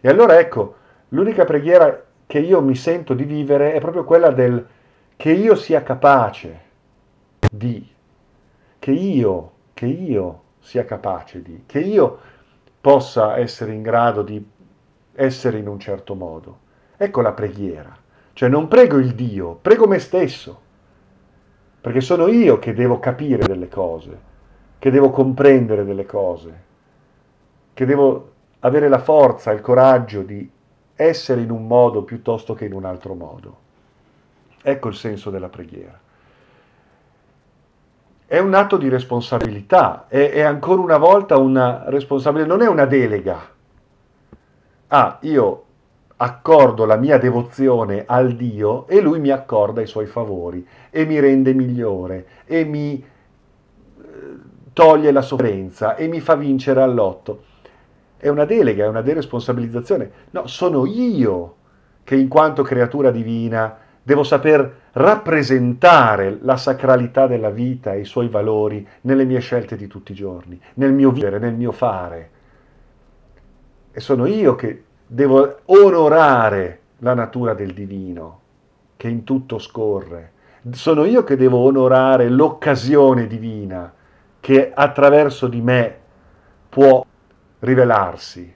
E 0.00 0.08
allora 0.08 0.38
ecco, 0.38 0.76
l'unica 1.10 1.44
preghiera 1.44 2.02
che 2.26 2.38
io 2.38 2.62
mi 2.62 2.74
sento 2.74 3.12
di 3.12 3.24
vivere 3.24 3.74
è 3.74 3.80
proprio 3.80 4.04
quella 4.04 4.30
del 4.30 4.66
che 5.16 5.30
io 5.30 5.54
sia 5.54 5.82
capace 5.82 6.60
di, 7.50 7.86
che 8.84 8.90
io, 8.90 9.52
che 9.72 9.86
io 9.86 10.42
sia 10.58 10.84
capace 10.84 11.40
di, 11.40 11.62
che 11.64 11.80
io 11.80 12.18
possa 12.82 13.38
essere 13.38 13.72
in 13.72 13.80
grado 13.80 14.20
di 14.20 14.46
essere 15.14 15.56
in 15.56 15.68
un 15.68 15.78
certo 15.78 16.14
modo. 16.14 16.58
Ecco 16.98 17.22
la 17.22 17.32
preghiera. 17.32 17.96
Cioè 18.34 18.50
non 18.50 18.68
prego 18.68 18.98
il 18.98 19.14
Dio, 19.14 19.54
prego 19.54 19.86
me 19.86 19.98
stesso 19.98 20.60
perché 21.80 22.02
sono 22.02 22.26
io 22.26 22.58
che 22.58 22.74
devo 22.74 22.98
capire 22.98 23.46
delle 23.46 23.68
cose, 23.68 24.20
che 24.78 24.90
devo 24.90 25.08
comprendere 25.08 25.86
delle 25.86 26.04
cose, 26.04 26.62
che 27.72 27.86
devo 27.86 28.32
avere 28.58 28.88
la 28.88 28.98
forza, 28.98 29.50
il 29.52 29.62
coraggio 29.62 30.20
di 30.20 30.46
essere 30.94 31.40
in 31.40 31.50
un 31.50 31.66
modo 31.66 32.02
piuttosto 32.02 32.52
che 32.52 32.66
in 32.66 32.74
un 32.74 32.84
altro 32.84 33.14
modo. 33.14 33.56
Ecco 34.60 34.88
il 34.88 34.94
senso 34.94 35.30
della 35.30 35.48
preghiera. 35.48 36.03
È 38.34 38.40
un 38.40 38.52
atto 38.52 38.78
di 38.78 38.88
responsabilità, 38.88 40.06
è, 40.08 40.32
è 40.32 40.40
ancora 40.40 40.80
una 40.80 40.96
volta 40.96 41.36
una 41.36 41.84
responsabilità, 41.86 42.48
non 42.48 42.62
è 42.62 42.68
una 42.68 42.84
delega. 42.84 43.48
Ah, 44.88 45.18
io 45.20 45.64
accordo 46.16 46.84
la 46.84 46.96
mia 46.96 47.16
devozione 47.18 48.02
al 48.04 48.32
Dio 48.32 48.88
e 48.88 49.00
lui 49.00 49.20
mi 49.20 49.30
accorda 49.30 49.82
i 49.82 49.86
suoi 49.86 50.06
favori 50.06 50.66
e 50.90 51.04
mi 51.04 51.20
rende 51.20 51.54
migliore 51.54 52.26
e 52.44 52.64
mi 52.64 52.94
eh, 52.94 54.04
toglie 54.72 55.12
la 55.12 55.22
sofferenza 55.22 55.94
e 55.94 56.08
mi 56.08 56.18
fa 56.18 56.34
vincere 56.34 56.82
all'otto. 56.82 57.44
È 58.16 58.26
una 58.26 58.44
delega, 58.44 58.82
è 58.84 58.88
una 58.88 59.02
deresponsabilizzazione. 59.02 60.10
No, 60.30 60.48
sono 60.48 60.86
io 60.86 61.54
che 62.02 62.16
in 62.16 62.26
quanto 62.26 62.64
creatura 62.64 63.12
divina 63.12 63.78
devo 64.04 64.22
saper 64.22 64.82
rappresentare 64.92 66.38
la 66.42 66.56
sacralità 66.58 67.26
della 67.26 67.50
vita 67.50 67.94
e 67.94 68.00
i 68.00 68.04
suoi 68.04 68.28
valori 68.28 68.86
nelle 69.02 69.24
mie 69.24 69.40
scelte 69.40 69.76
di 69.76 69.86
tutti 69.86 70.12
i 70.12 70.14
giorni, 70.14 70.60
nel 70.74 70.92
mio 70.92 71.10
vivere, 71.10 71.38
nel 71.38 71.54
mio 71.54 71.72
fare. 71.72 72.30
E 73.90 74.00
sono 74.00 74.26
io 74.26 74.54
che 74.54 74.84
devo 75.06 75.60
onorare 75.64 76.80
la 76.98 77.14
natura 77.14 77.54
del 77.54 77.72
divino 77.72 78.40
che 78.96 79.08
in 79.08 79.24
tutto 79.24 79.58
scorre. 79.58 80.32
Sono 80.72 81.04
io 81.04 81.24
che 81.24 81.36
devo 81.36 81.58
onorare 81.58 82.28
l'occasione 82.28 83.26
divina 83.26 83.92
che 84.40 84.70
attraverso 84.74 85.46
di 85.46 85.60
me 85.62 85.98
può 86.68 87.04
rivelarsi. 87.60 88.54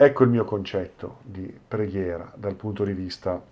Ecco 0.00 0.22
il 0.22 0.30
mio 0.30 0.44
concetto 0.44 1.16
di 1.22 1.52
preghiera 1.66 2.30
dal 2.36 2.54
punto 2.54 2.84
di 2.84 2.92
vista 2.92 3.42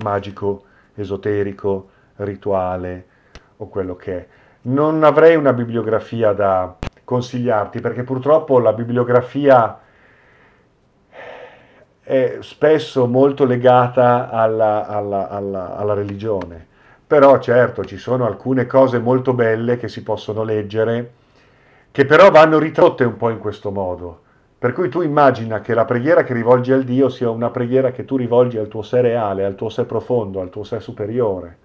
magico, 0.00 0.62
esoterico, 0.94 1.88
rituale 2.18 3.06
o 3.56 3.66
quello 3.66 3.96
che 3.96 4.16
è. 4.16 4.26
Non 4.62 5.02
avrei 5.02 5.34
una 5.34 5.52
bibliografia 5.52 6.32
da 6.34 6.76
consigliarti 7.02 7.80
perché 7.80 8.04
purtroppo 8.04 8.60
la 8.60 8.72
bibliografia 8.72 9.80
è 12.00 12.36
spesso 12.38 13.08
molto 13.08 13.44
legata 13.44 14.30
alla, 14.30 14.86
alla, 14.86 15.28
alla, 15.28 15.74
alla, 15.74 15.94
religione. 15.94 16.64
Però 17.04 17.40
certo 17.40 17.84
ci 17.84 17.96
sono 17.96 18.24
alcune 18.24 18.66
cose 18.66 19.00
molto 19.00 19.34
belle 19.34 19.78
che 19.78 19.88
si 19.88 20.04
possono 20.04 20.44
leggere, 20.44 21.12
che 21.90 22.06
però 22.06 22.30
vanno 22.30 22.60
ritratte 22.60 23.02
un 23.02 23.16
po' 23.16 23.30
in 23.30 23.40
questo 23.40 23.72
modo. 23.72 24.20
Per 24.62 24.72
cui 24.74 24.88
tu 24.88 25.00
immagina 25.00 25.60
che 25.60 25.74
la 25.74 25.84
preghiera 25.84 26.22
che 26.22 26.34
rivolgi 26.34 26.70
al 26.70 26.84
Dio 26.84 27.08
sia 27.08 27.28
una 27.28 27.50
preghiera 27.50 27.90
che 27.90 28.04
tu 28.04 28.14
rivolgi 28.14 28.58
al 28.58 28.68
tuo 28.68 28.82
sé 28.82 29.00
reale, 29.00 29.44
al 29.44 29.56
tuo 29.56 29.68
sé 29.68 29.86
profondo, 29.86 30.40
al 30.40 30.50
tuo 30.50 30.62
sé 30.62 30.78
superiore. 30.78 31.56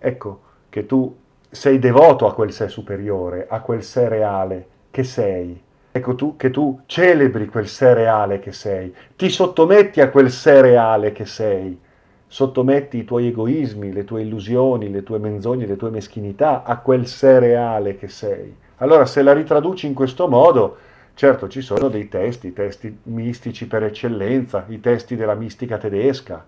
Ecco, 0.00 0.40
che 0.70 0.86
tu 0.86 1.16
sei 1.48 1.78
devoto 1.78 2.26
a 2.26 2.34
quel 2.34 2.50
sé 2.50 2.66
superiore, 2.66 3.46
a 3.48 3.60
quel 3.60 3.84
sé 3.84 4.08
reale 4.08 4.66
che 4.90 5.04
sei. 5.04 5.62
Ecco 5.92 6.16
tu 6.16 6.34
che 6.36 6.50
tu 6.50 6.80
celebri 6.86 7.46
quel 7.46 7.68
sé 7.68 7.94
reale 7.94 8.40
che 8.40 8.50
sei, 8.50 8.92
ti 9.14 9.28
sottometti 9.28 10.00
a 10.00 10.10
quel 10.10 10.32
sé 10.32 10.62
reale 10.62 11.12
che 11.12 11.26
sei, 11.26 11.78
sottometti 12.26 12.98
i 12.98 13.04
tuoi 13.04 13.28
egoismi, 13.28 13.92
le 13.92 14.02
tue 14.02 14.22
illusioni, 14.22 14.90
le 14.90 15.04
tue 15.04 15.20
menzogne, 15.20 15.64
le 15.64 15.76
tue 15.76 15.90
meschinità 15.90 16.64
a 16.64 16.78
quel 16.78 17.06
sé 17.06 17.38
reale 17.38 17.94
che 17.94 18.08
sei. 18.08 18.52
Allora 18.78 19.06
se 19.06 19.22
la 19.22 19.32
ritraduci 19.32 19.86
in 19.86 19.94
questo 19.94 20.26
modo, 20.26 20.83
certo 21.14 21.48
ci 21.48 21.60
sono 21.60 21.88
dei 21.88 22.08
testi, 22.08 22.52
testi 22.52 22.98
mistici 23.04 23.66
per 23.66 23.84
eccellenza, 23.84 24.64
i 24.68 24.80
testi 24.80 25.16
della 25.16 25.34
mistica 25.34 25.78
tedesca, 25.78 26.44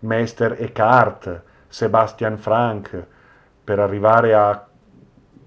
Meister 0.00 0.56
Eckhart, 0.58 1.42
Sebastian 1.68 2.36
Frank, 2.38 3.06
per 3.62 3.78
arrivare 3.78 4.34
a 4.34 4.66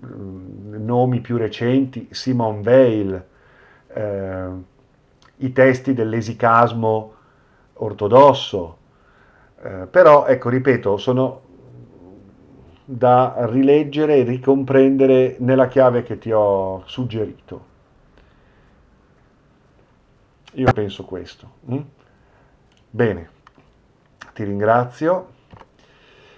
mm, 0.06 0.86
nomi 0.86 1.20
più 1.20 1.38
recenti, 1.38 2.08
Simon 2.12 2.62
Weil, 2.64 3.26
eh, 3.88 4.48
i 5.38 5.52
testi 5.52 5.94
dell'esicasmo 5.94 7.14
ortodosso, 7.74 8.78
eh, 9.62 9.88
però 9.90 10.26
ecco, 10.26 10.50
ripeto, 10.50 10.98
sono 10.98 11.42
da 12.86 13.36
rileggere 13.50 14.18
e 14.18 14.24
ricomprendere 14.24 15.36
nella 15.40 15.68
chiave 15.68 16.04
che 16.04 16.18
ti 16.18 16.32
ho 16.32 16.84
suggerito. 16.86 17.72
Io 20.54 20.72
penso 20.72 21.04
questo. 21.04 21.52
Mm? 21.72 21.80
Bene, 22.90 23.30
ti 24.34 24.44
ringrazio. 24.44 25.30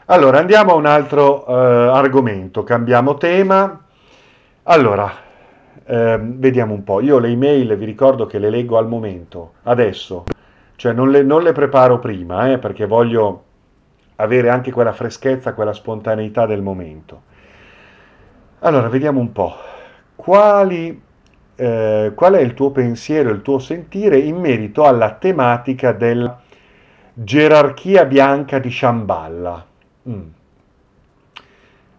Allora, 0.06 0.40
andiamo 0.40 0.72
a 0.72 0.76
un 0.76 0.86
altro 0.86 1.46
eh, 1.46 1.54
argomento, 1.90 2.64
cambiamo 2.64 3.16
tema. 3.16 3.84
Allora, 4.64 5.12
eh, 5.84 6.18
vediamo 6.22 6.74
un 6.74 6.84
po'. 6.84 7.02
Io 7.02 7.20
le 7.20 7.30
email 7.30 7.76
vi 7.76 7.86
ricordo 7.86 8.26
che 8.26 8.40
le 8.40 8.50
leggo 8.50 8.78
al 8.78 8.88
momento, 8.88 9.56
adesso, 9.64 10.24
cioè 10.76 10.94
non 10.94 11.12
le, 11.12 11.22
non 11.22 11.44
le 11.44 11.52
preparo 11.52 12.00
prima, 12.00 12.52
eh, 12.52 12.58
perché 12.58 12.86
voglio 12.86 13.44
avere 14.18 14.50
anche 14.50 14.72
quella 14.72 14.94
freschezza, 14.94 15.54
quella 15.54 15.74
spontaneità 15.74 16.46
del 16.46 16.62
momento. 16.62 17.24
Allora, 18.60 18.88
vediamo 18.88 19.20
un 19.20 19.32
po'. 19.34 19.56
Quali, 20.16 21.04
eh, 21.56 22.12
qual 22.14 22.34
è 22.34 22.42
il 22.42 22.54
tuo 22.54 22.72
pensiero, 22.72 23.30
il 23.30 23.42
tuo 23.42 23.60
sentire 23.60 24.18
in 24.18 24.38
merito 24.38 24.84
alla 24.84 25.12
tematica 25.14 25.92
della 25.94 26.40
gerarchia 27.14 28.06
bianca 28.06 28.60
di 28.60 28.70
Shamballa? 28.70 29.66
Mm. 30.10 30.22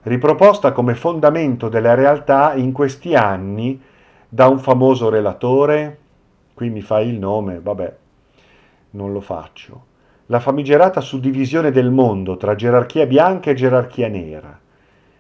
Riproposta 0.03 0.73
come 0.73 0.95
fondamento 0.95 1.69
della 1.69 1.95
realtà 1.95 2.55
in 2.55 2.73
questi 2.73 3.15
anni 3.15 3.81
da 4.29 4.47
un 4.47 4.59
famoso 4.59 5.09
relatore, 5.09 5.99
qui 6.55 6.71
mi 6.71 6.81
fai 6.81 7.09
il 7.09 7.19
nome, 7.19 7.59
vabbè, 7.61 7.97
non 8.91 9.13
lo 9.13 9.21
faccio, 9.21 9.85
la 10.27 10.41
famigerata 10.41 11.01
suddivisione 11.01 11.71
del 11.71 11.91
mondo 11.91 12.37
tra 12.37 12.55
gerarchia 12.55 13.07
bianca 13.07 13.51
e 13.51 13.55
gerarchia 13.55 14.09
nera. 14.09 14.59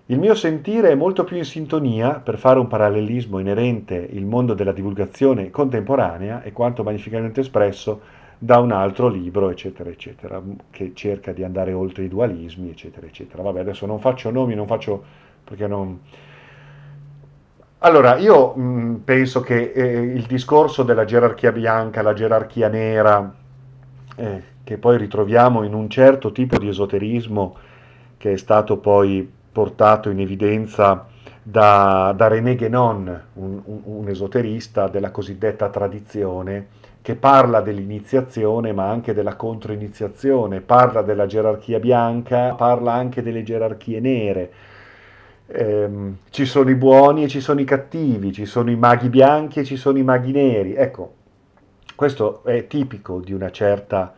Il 0.08 0.20
mio 0.20 0.36
sentire 0.36 0.90
è 0.90 0.94
molto 0.94 1.24
più 1.24 1.36
in 1.36 1.44
sintonia, 1.44 2.20
per 2.20 2.38
fare 2.38 2.60
un 2.60 2.68
parallelismo 2.68 3.40
inerente 3.40 3.96
il 3.96 4.24
mondo 4.24 4.54
della 4.54 4.70
divulgazione 4.70 5.50
contemporanea 5.50 6.44
e 6.44 6.52
quanto 6.52 6.84
magnificamente 6.84 7.40
espresso 7.40 8.00
da 8.38 8.60
un 8.60 8.70
altro 8.70 9.08
libro, 9.08 9.50
eccetera, 9.50 9.90
eccetera, 9.90 10.40
che 10.70 10.92
cerca 10.94 11.32
di 11.32 11.42
andare 11.42 11.72
oltre 11.72 12.04
i 12.04 12.08
dualismi, 12.08 12.70
eccetera, 12.70 13.04
eccetera. 13.04 13.42
Vabbè, 13.42 13.58
adesso 13.58 13.84
non 13.84 13.98
faccio 13.98 14.30
nomi, 14.30 14.54
non 14.54 14.68
faccio 14.68 15.02
perché 15.42 15.66
non... 15.66 15.98
Allora, 17.78 18.16
io 18.16 18.54
mh, 18.54 19.00
penso 19.04 19.40
che 19.40 19.72
eh, 19.72 20.02
il 20.02 20.26
discorso 20.26 20.84
della 20.84 21.04
gerarchia 21.04 21.50
bianca, 21.50 22.02
la 22.02 22.14
gerarchia 22.14 22.68
nera, 22.68 23.34
eh, 24.14 24.42
che 24.62 24.78
poi 24.78 24.98
ritroviamo 24.98 25.64
in 25.64 25.74
un 25.74 25.90
certo 25.90 26.30
tipo 26.30 26.58
di 26.58 26.68
esoterismo 26.68 27.56
che 28.18 28.32
è 28.32 28.36
stato 28.36 28.78
poi 28.78 29.34
portato 29.56 30.10
in 30.10 30.20
evidenza 30.20 31.06
da, 31.42 32.12
da 32.14 32.28
René 32.28 32.56
Guénon, 32.56 33.22
un, 33.32 33.62
un, 33.64 33.80
un 33.84 34.08
esoterista 34.10 34.86
della 34.86 35.10
cosiddetta 35.10 35.70
tradizione, 35.70 36.66
che 37.00 37.14
parla 37.14 37.62
dell'iniziazione 37.62 38.74
ma 38.74 38.90
anche 38.90 39.14
della 39.14 39.34
controiniziazione, 39.34 40.60
parla 40.60 41.00
della 41.00 41.24
gerarchia 41.24 41.78
bianca, 41.78 42.52
parla 42.52 42.92
anche 42.92 43.22
delle 43.22 43.42
gerarchie 43.42 43.98
nere. 43.98 44.52
Ehm, 45.46 46.16
ci 46.28 46.44
sono 46.44 46.68
i 46.68 46.74
buoni 46.74 47.24
e 47.24 47.28
ci 47.28 47.40
sono 47.40 47.58
i 47.58 47.64
cattivi, 47.64 48.34
ci 48.34 48.44
sono 48.44 48.70
i 48.70 48.76
maghi 48.76 49.08
bianchi 49.08 49.60
e 49.60 49.64
ci 49.64 49.76
sono 49.76 49.96
i 49.96 50.02
maghi 50.02 50.32
neri. 50.32 50.74
Ecco, 50.74 51.14
questo 51.94 52.44
è 52.44 52.66
tipico 52.66 53.20
di 53.20 53.32
una 53.32 53.50
certa 53.50 54.12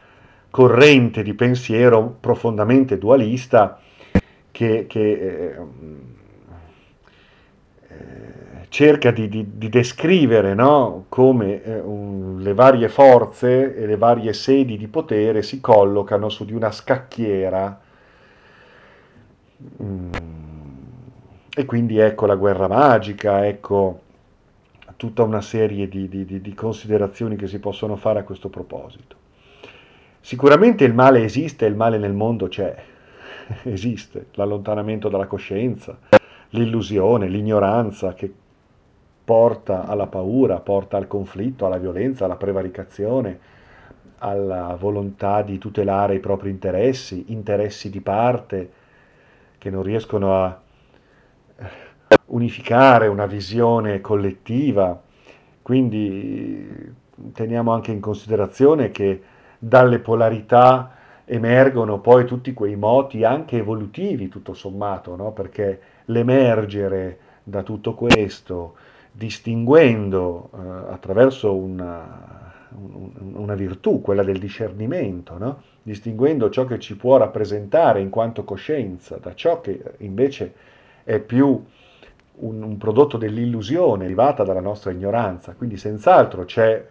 corrente 0.50 1.22
di 1.22 1.34
pensiero 1.34 2.16
profondamente 2.18 2.98
dualista 2.98 3.78
che, 4.58 4.86
che 4.88 5.56
eh, 7.86 7.96
cerca 8.68 9.12
di, 9.12 9.28
di, 9.28 9.56
di 9.56 9.68
descrivere 9.68 10.52
no? 10.54 11.04
come 11.08 11.62
eh, 11.62 11.78
un, 11.78 12.40
le 12.40 12.54
varie 12.54 12.88
forze 12.88 13.76
e 13.76 13.86
le 13.86 13.96
varie 13.96 14.32
sedi 14.32 14.76
di 14.76 14.88
potere 14.88 15.42
si 15.42 15.60
collocano 15.60 16.28
su 16.28 16.44
di 16.44 16.54
una 16.54 16.72
scacchiera. 16.72 17.80
Mm. 19.80 20.12
E 21.54 21.64
quindi 21.64 21.98
ecco 21.98 22.26
la 22.26 22.34
guerra 22.34 22.66
magica, 22.66 23.46
ecco 23.46 24.00
tutta 24.96 25.22
una 25.22 25.40
serie 25.40 25.88
di, 25.88 26.08
di 26.08 26.54
considerazioni 26.54 27.36
che 27.36 27.46
si 27.46 27.60
possono 27.60 27.94
fare 27.94 28.18
a 28.18 28.24
questo 28.24 28.48
proposito. 28.48 29.14
Sicuramente 30.20 30.82
il 30.82 30.94
male 30.94 31.22
esiste, 31.22 31.64
il 31.64 31.76
male 31.76 31.96
nel 31.98 32.12
mondo 32.12 32.48
c'è, 32.48 32.74
esiste, 33.64 34.26
l'allontanamento 34.32 35.08
dalla 35.08 35.26
coscienza, 35.26 35.98
l'illusione, 36.50 37.28
l'ignoranza 37.28 38.14
che 38.14 38.32
porta 39.24 39.86
alla 39.86 40.06
paura, 40.06 40.60
porta 40.60 40.96
al 40.96 41.06
conflitto, 41.06 41.66
alla 41.66 41.78
violenza, 41.78 42.24
alla 42.24 42.36
prevaricazione, 42.36 43.38
alla 44.18 44.74
volontà 44.78 45.42
di 45.42 45.58
tutelare 45.58 46.14
i 46.14 46.20
propri 46.20 46.50
interessi, 46.50 47.26
interessi 47.28 47.90
di 47.90 48.00
parte 48.00 48.72
che 49.58 49.70
non 49.70 49.82
riescono 49.82 50.42
a 50.42 50.60
unificare 52.26 53.06
una 53.06 53.26
visione 53.26 54.00
collettiva. 54.00 55.00
Quindi 55.60 56.94
teniamo 57.32 57.72
anche 57.72 57.92
in 57.92 58.00
considerazione 58.00 58.90
che 58.90 59.22
dalle 59.58 59.98
polarità 59.98 60.97
emergono 61.28 62.00
poi 62.00 62.24
tutti 62.24 62.54
quei 62.54 62.74
moti 62.74 63.22
anche 63.22 63.58
evolutivi, 63.58 64.28
tutto 64.28 64.54
sommato, 64.54 65.14
no? 65.14 65.32
perché 65.32 65.80
l'emergere 66.06 67.18
da 67.44 67.62
tutto 67.62 67.94
questo, 67.94 68.74
distinguendo 69.12 70.50
eh, 70.54 70.92
attraverso 70.92 71.54
una, 71.54 72.52
una, 73.34 73.54
virtù, 73.54 74.00
quella 74.00 74.22
del 74.22 74.38
discernimento, 74.38 75.36
no? 75.36 75.62
distinguendo 75.82 76.48
ciò 76.48 76.64
che 76.64 76.78
ci 76.78 76.96
può 76.96 77.18
rappresentare 77.18 78.00
in 78.00 78.08
quanto 78.08 78.44
coscienza 78.44 79.18
da 79.20 79.34
ciò 79.34 79.60
che 79.60 79.82
invece 79.98 80.54
è 81.04 81.18
più 81.20 81.62
un, 82.40 82.62
un 82.62 82.78
prodotto 82.78 83.18
dell'illusione 83.18 84.04
derivata 84.04 84.44
dalla 84.44 84.60
nostra 84.60 84.92
ignoranza. 84.92 85.52
Quindi 85.52 85.76
senz'altro 85.76 86.44
c'è 86.46 86.86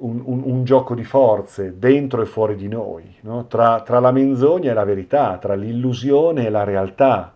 un, 0.00 0.22
un, 0.24 0.42
un, 0.44 0.64
gioco 0.64 0.94
di 0.94 1.04
forze 1.04 1.78
dentro 1.78 2.22
e 2.22 2.26
fuori 2.26 2.56
di 2.56 2.68
noi, 2.68 3.16
no? 3.22 3.46
tra, 3.46 3.82
tra, 3.82 4.00
la 4.00 4.12
menzogna 4.12 4.70
e 4.70 4.74
la 4.74 4.84
verità, 4.84 5.38
tra 5.38 5.54
l'illusione 5.54 6.46
e 6.46 6.50
la 6.50 6.64
realtà. 6.64 7.32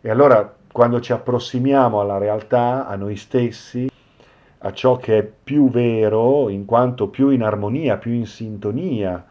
E 0.00 0.10
allora 0.10 0.54
quando 0.70 1.00
ci 1.00 1.12
approssimiamo 1.12 2.00
alla 2.00 2.18
realtà, 2.18 2.86
a 2.86 2.96
noi 2.96 3.16
stessi, 3.16 3.90
a 4.58 4.72
ciò 4.72 4.96
che 4.96 5.18
è 5.18 5.22
più 5.22 5.70
vero, 5.70 6.48
in 6.48 6.64
quanto 6.64 7.08
più 7.08 7.28
in 7.30 7.42
armonia, 7.42 7.98
più 7.98 8.12
in 8.12 8.26
sintonia 8.26 9.24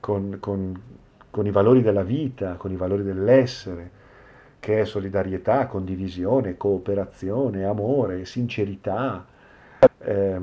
con, 0.00 0.38
con, 0.40 0.80
con 1.30 1.46
i 1.46 1.50
valori 1.50 1.82
della 1.82 2.04
vita, 2.04 2.54
con 2.54 2.70
i 2.70 2.76
valori 2.76 3.02
dell'essere, 3.02 3.90
che 4.60 4.80
è 4.80 4.84
solidarietà, 4.84 5.66
condivisione, 5.66 6.56
cooperazione, 6.56 7.64
amore, 7.64 8.24
sincerità. 8.24 9.26
Eh, 9.98 10.40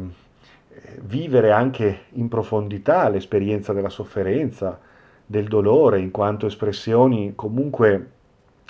vivere 1.01 1.51
anche 1.51 2.05
in 2.13 2.27
profondità 2.27 3.07
l'esperienza 3.09 3.73
della 3.73 3.89
sofferenza, 3.89 4.79
del 5.25 5.47
dolore, 5.47 5.99
in 5.99 6.11
quanto 6.11 6.45
espressioni 6.45 7.33
comunque 7.35 8.11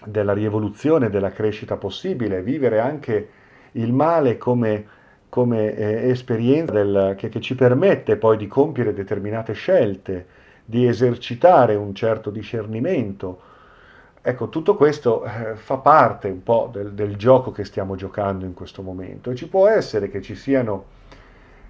della 0.06 0.34
rievoluzione, 0.34 1.10
della 1.10 1.32
crescita 1.32 1.78
possibile, 1.78 2.42
vivere 2.42 2.80
anche 2.80 3.30
il 3.74 3.92
male 3.92 4.38
come, 4.38 4.86
come 5.30 5.76
eh, 5.76 6.10
esperienza 6.10 6.74
del, 6.74 7.16
che, 7.18 7.30
che 7.30 7.42
ci 7.42 7.56
permette 7.56 8.18
poi 8.18 8.38
di 8.38 8.48
compiere 8.48 8.94
determinate 8.94 9.54
scelte, 9.54 10.28
di 10.64 10.88
esercitare 10.88 11.76
un 11.76 11.94
certo 11.94 12.30
discernimento. 12.30 13.54
Ecco, 14.22 14.50
tutto 14.50 14.76
questo 14.76 15.24
eh, 15.24 15.56
fa 15.56 15.78
parte 15.78 16.30
un 16.30 16.42
po' 16.42 16.70
del, 16.72 16.94
del, 16.94 17.16
gioco 17.16 17.52
che 17.52 17.64
stiamo 17.64 17.96
giocando 17.96 18.46
in 18.46 18.54
questo 18.54 18.82
momento 18.82 19.30
e 19.30 19.36
ci 19.36 19.48
può 19.48 19.68
essere 19.68 20.10
che 20.10 20.22
ci 20.22 20.36
siano 20.36 20.95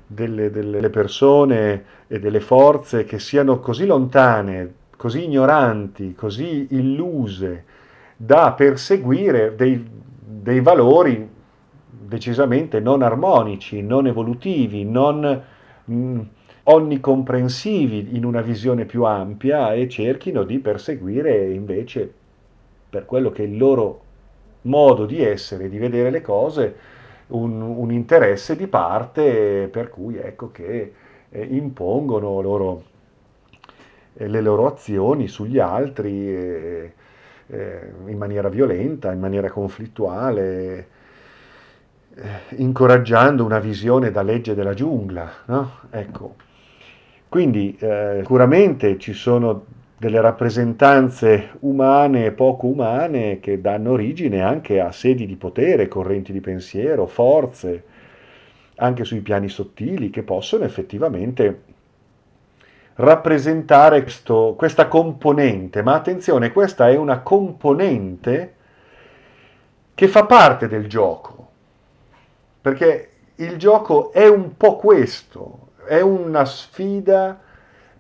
delle, 0.08 0.52
delle 0.52 0.90
persone 0.90 1.84
e 2.08 2.20
delle 2.20 2.40
forze 2.40 3.06
che 3.06 3.20
siano 3.20 3.60
così 3.60 3.86
lontane, 3.86 4.74
così 4.98 5.24
ignoranti, 5.26 6.14
così 6.16 6.68
illuse 6.72 7.64
da 8.16 8.54
perseguire 8.54 9.56
dei, 9.56 9.86
dei 10.20 10.62
valori 10.62 11.30
decisamente 11.88 12.80
non 12.80 13.02
armonici, 13.02 13.82
non 13.82 14.08
evolutivi, 14.08 14.86
non 14.86 15.44
mh, 15.86 15.94
mm, 15.94 16.20
onnicomprensivi 16.64 18.16
in 18.16 18.26
una 18.26 18.42
visione 18.42 18.86
più 18.86 19.04
ampia 19.04 19.74
e 19.74 19.88
cerchino 19.90 20.44
di 20.44 20.60
perseguire 20.60 21.52
invece 21.52 22.12
per 22.90 23.06
quello 23.06 23.32
che 23.32 23.44
è 23.44 23.48
il 23.48 23.58
loro 23.58 24.02
modo 24.64 25.06
di 25.06 25.22
essere, 25.22 25.70
di 25.70 25.78
vedere 25.78 26.10
le 26.10 26.22
cose, 26.22 26.76
un, 27.28 27.62
un 27.62 27.92
interesse 27.92 28.56
di 28.56 28.68
parte 28.68 29.68
per 29.72 29.90
cui 29.90 30.18
ecco 30.18 30.52
che 30.52 30.94
eh, 31.30 31.44
impongono 31.44 32.42
loro, 32.42 32.84
eh, 34.14 34.28
le 34.28 34.42
loro 34.42 34.68
azioni 34.68 35.28
sugli 35.28 35.60
altri 35.60 36.30
eh, 36.30 36.94
eh 37.48 37.92
in 38.08 38.18
maniera 38.18 38.50
violenta, 38.50 39.12
in 39.12 39.20
maniera 39.20 39.50
conflittuale, 39.50 40.88
eh, 42.16 42.56
incoraggiando 42.58 43.44
una 43.44 43.60
visione 43.60 44.12
da 44.12 44.22
legge 44.22 44.56
della 44.56 44.74
giungla. 44.74 45.32
No? 45.46 45.72
Ecco. 45.90 46.36
Quindi 47.28 47.76
eh, 47.80 48.20
sicuramente 48.22 48.98
ci 48.98 49.14
sono 49.14 49.66
delle 50.06 50.22
rappresentanze 50.22 51.54
umane 51.62 52.26
e 52.26 52.32
poco 52.32 52.68
umane 52.68 53.40
che 53.40 53.60
danno 53.60 53.94
origine 53.94 54.44
anche 54.44 54.80
a 54.80 54.92
sedi 54.92 55.26
di 55.26 55.36
potere, 55.36 55.88
correnti 55.88 56.32
di 56.32 56.42
pensiero, 56.42 57.08
forze, 57.08 57.84
anche 58.76 59.04
sui 59.04 59.22
piani 59.22 59.50
sottili, 59.50 60.12
che 60.12 60.22
possono 60.22 60.64
effettivamente 60.64 61.62
rappresentare 62.98 64.04
questo, 64.04 64.54
questa 64.56 64.88
componente. 64.88 65.82
Ma 65.82 65.96
attenzione, 65.96 66.52
questa 66.52 66.88
è 66.88 66.96
una 66.96 67.22
componente 67.22 68.54
che 69.96 70.08
fa 70.08 70.26
parte 70.28 70.68
del 70.68 70.88
gioco, 70.88 71.48
perché 72.62 73.10
il 73.38 73.58
gioco 73.58 74.12
è 74.12 74.28
un 74.28 74.56
po' 74.56 74.76
questo, 74.76 75.70
è 75.88 76.00
una 76.00 76.46
sfida 76.46 77.40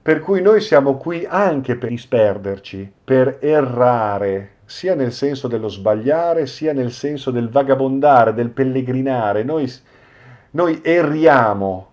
per 0.05 0.19
cui 0.19 0.39
noi 0.39 0.61
siamo 0.61 0.97
qui 0.97 1.25
anche 1.27 1.77
per 1.77 1.89
disperderci, 1.89 2.93
per 3.03 3.39
errare, 3.41 4.57
sia 4.63 4.93
nel 4.93 5.11
senso 5.11 5.47
dello 5.47 5.67
sbagliare, 5.67 6.45
sia 6.45 6.73
nel 6.73 6.91
senso 6.91 7.31
del 7.31 7.49
vagabondare, 7.49 8.35
del 8.35 8.51
pellegrinare. 8.51 9.41
Noi, 9.41 9.67
noi 10.51 10.79
erriamo, 10.83 11.89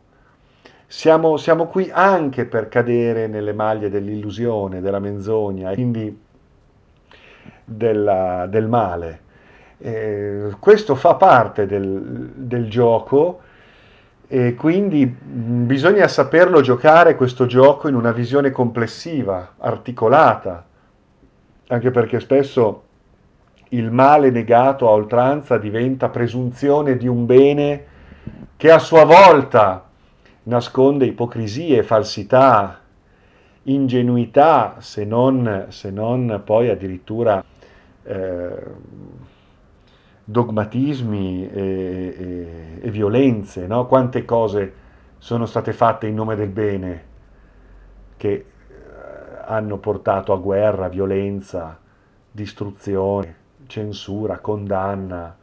siamo, 0.86 1.38
siamo, 1.38 1.68
qui 1.68 1.88
anche 1.90 2.44
per 2.44 2.68
cadere 2.68 3.28
nelle 3.28 3.54
maglie 3.54 3.88
dell'illusione, 3.88 4.82
della 4.82 4.98
menzogna, 4.98 5.70
e 5.70 5.74
quindi 5.74 6.20
della, 7.64 8.46
del 8.46 8.68
male. 8.68 9.20
Eh, 9.78 10.54
questo 10.60 10.96
fa 10.96 11.14
parte 11.14 11.64
del, 11.64 12.30
del 12.34 12.68
gioco 12.68 13.40
e 14.34 14.54
quindi 14.54 15.04
bisogna 15.04 16.08
saperlo 16.08 16.62
giocare 16.62 17.16
questo 17.16 17.44
gioco 17.44 17.88
in 17.88 17.94
una 17.94 18.12
visione 18.12 18.50
complessiva, 18.50 19.56
articolata, 19.58 20.64
anche 21.66 21.90
perché 21.90 22.18
spesso 22.18 22.82
il 23.68 23.90
male 23.90 24.30
negato 24.30 24.88
a 24.88 24.92
oltranza 24.92 25.58
diventa 25.58 26.08
presunzione 26.08 26.96
di 26.96 27.06
un 27.06 27.26
bene 27.26 27.84
che 28.56 28.70
a 28.70 28.78
sua 28.78 29.04
volta 29.04 29.86
nasconde 30.44 31.04
ipocrisie, 31.04 31.82
falsità, 31.82 32.80
ingenuità, 33.64 34.76
se 34.78 35.04
non, 35.04 35.66
se 35.68 35.90
non 35.90 36.40
poi 36.42 36.70
addirittura 36.70 37.44
eh, 38.02 38.54
dogmatismi 40.24 41.50
e, 41.50 41.60
e, 41.60 42.78
e 42.80 42.90
violenze, 42.90 43.66
no? 43.66 43.86
quante 43.86 44.24
cose 44.24 44.72
sono 45.18 45.46
state 45.46 45.72
fatte 45.72 46.06
in 46.06 46.14
nome 46.14 46.34
del 46.34 46.48
bene 46.48 47.04
che 48.16 48.32
eh, 48.32 48.44
hanno 49.46 49.78
portato 49.78 50.32
a 50.32 50.36
guerra, 50.36 50.88
violenza, 50.88 51.78
distruzione, 52.30 53.36
censura, 53.66 54.38
condanna, 54.38 55.36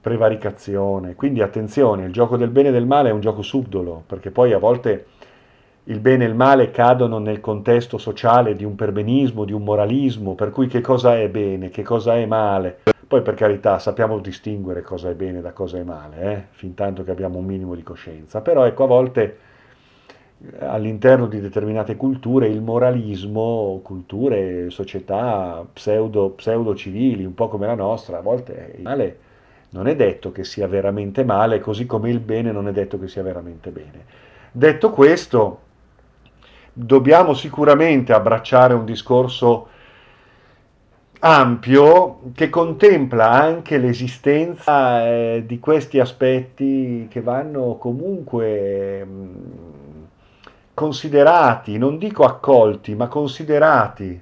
prevaricazione. 0.00 1.14
Quindi 1.14 1.40
attenzione, 1.40 2.04
il 2.04 2.12
gioco 2.12 2.36
del 2.36 2.50
bene 2.50 2.68
e 2.68 2.72
del 2.72 2.86
male 2.86 3.08
è 3.08 3.12
un 3.12 3.20
gioco 3.20 3.42
subdolo, 3.42 4.02
perché 4.06 4.30
poi 4.30 4.52
a 4.52 4.58
volte 4.58 5.06
il 5.84 6.00
bene 6.00 6.24
e 6.24 6.28
il 6.28 6.34
male 6.34 6.70
cadono 6.70 7.18
nel 7.18 7.40
contesto 7.40 7.98
sociale 7.98 8.54
di 8.54 8.64
un 8.64 8.74
perbenismo, 8.74 9.44
di 9.44 9.52
un 9.52 9.62
moralismo, 9.64 10.34
per 10.34 10.50
cui 10.50 10.66
che 10.66 10.80
cosa 10.80 11.18
è 11.18 11.28
bene, 11.28 11.68
che 11.68 11.82
cosa 11.82 12.16
è 12.16 12.26
male. 12.26 12.80
Poi 13.06 13.22
per 13.22 13.34
carità 13.34 13.78
sappiamo 13.78 14.18
distinguere 14.18 14.82
cosa 14.82 15.10
è 15.10 15.14
bene 15.14 15.40
da 15.40 15.52
cosa 15.52 15.78
è 15.78 15.82
male, 15.82 16.32
eh? 16.32 16.44
fin 16.50 16.74
tanto 16.74 17.04
che 17.04 17.10
abbiamo 17.10 17.38
un 17.38 17.44
minimo 17.44 17.74
di 17.74 17.82
coscienza, 17.82 18.40
però 18.40 18.64
ecco 18.64 18.84
a 18.84 18.86
volte 18.86 19.38
eh, 20.40 20.64
all'interno 20.64 21.26
di 21.26 21.40
determinate 21.40 21.96
culture 21.96 22.46
il 22.48 22.62
moralismo, 22.62 23.80
culture, 23.82 24.70
società 24.70 25.64
pseudo, 25.72 26.30
pseudo 26.30 26.74
civili, 26.74 27.24
un 27.24 27.34
po' 27.34 27.48
come 27.48 27.66
la 27.66 27.74
nostra, 27.74 28.18
a 28.18 28.22
volte 28.22 28.74
il 28.76 28.82
male 28.82 29.18
non 29.70 29.88
è 29.88 29.96
detto 29.96 30.30
che 30.32 30.44
sia 30.44 30.68
veramente 30.68 31.24
male, 31.24 31.58
così 31.58 31.84
come 31.84 32.08
il 32.08 32.20
bene 32.20 32.52
non 32.52 32.68
è 32.68 32.72
detto 32.72 32.98
che 32.98 33.08
sia 33.08 33.22
veramente 33.22 33.70
bene. 33.70 34.04
Detto 34.52 34.90
questo, 34.90 35.60
dobbiamo 36.72 37.34
sicuramente 37.34 38.12
abbracciare 38.12 38.72
un 38.72 38.84
discorso 38.84 39.68
ampio 41.26 42.20
che 42.34 42.50
contempla 42.50 43.30
anche 43.30 43.78
l'esistenza 43.78 45.06
eh, 45.06 45.44
di 45.46 45.58
questi 45.58 45.98
aspetti 45.98 47.06
che 47.08 47.22
vanno 47.22 47.76
comunque 47.76 49.02
mh, 49.04 50.08
considerati, 50.74 51.78
non 51.78 51.96
dico 51.96 52.24
accolti, 52.24 52.94
ma 52.94 53.08
considerati 53.08 54.20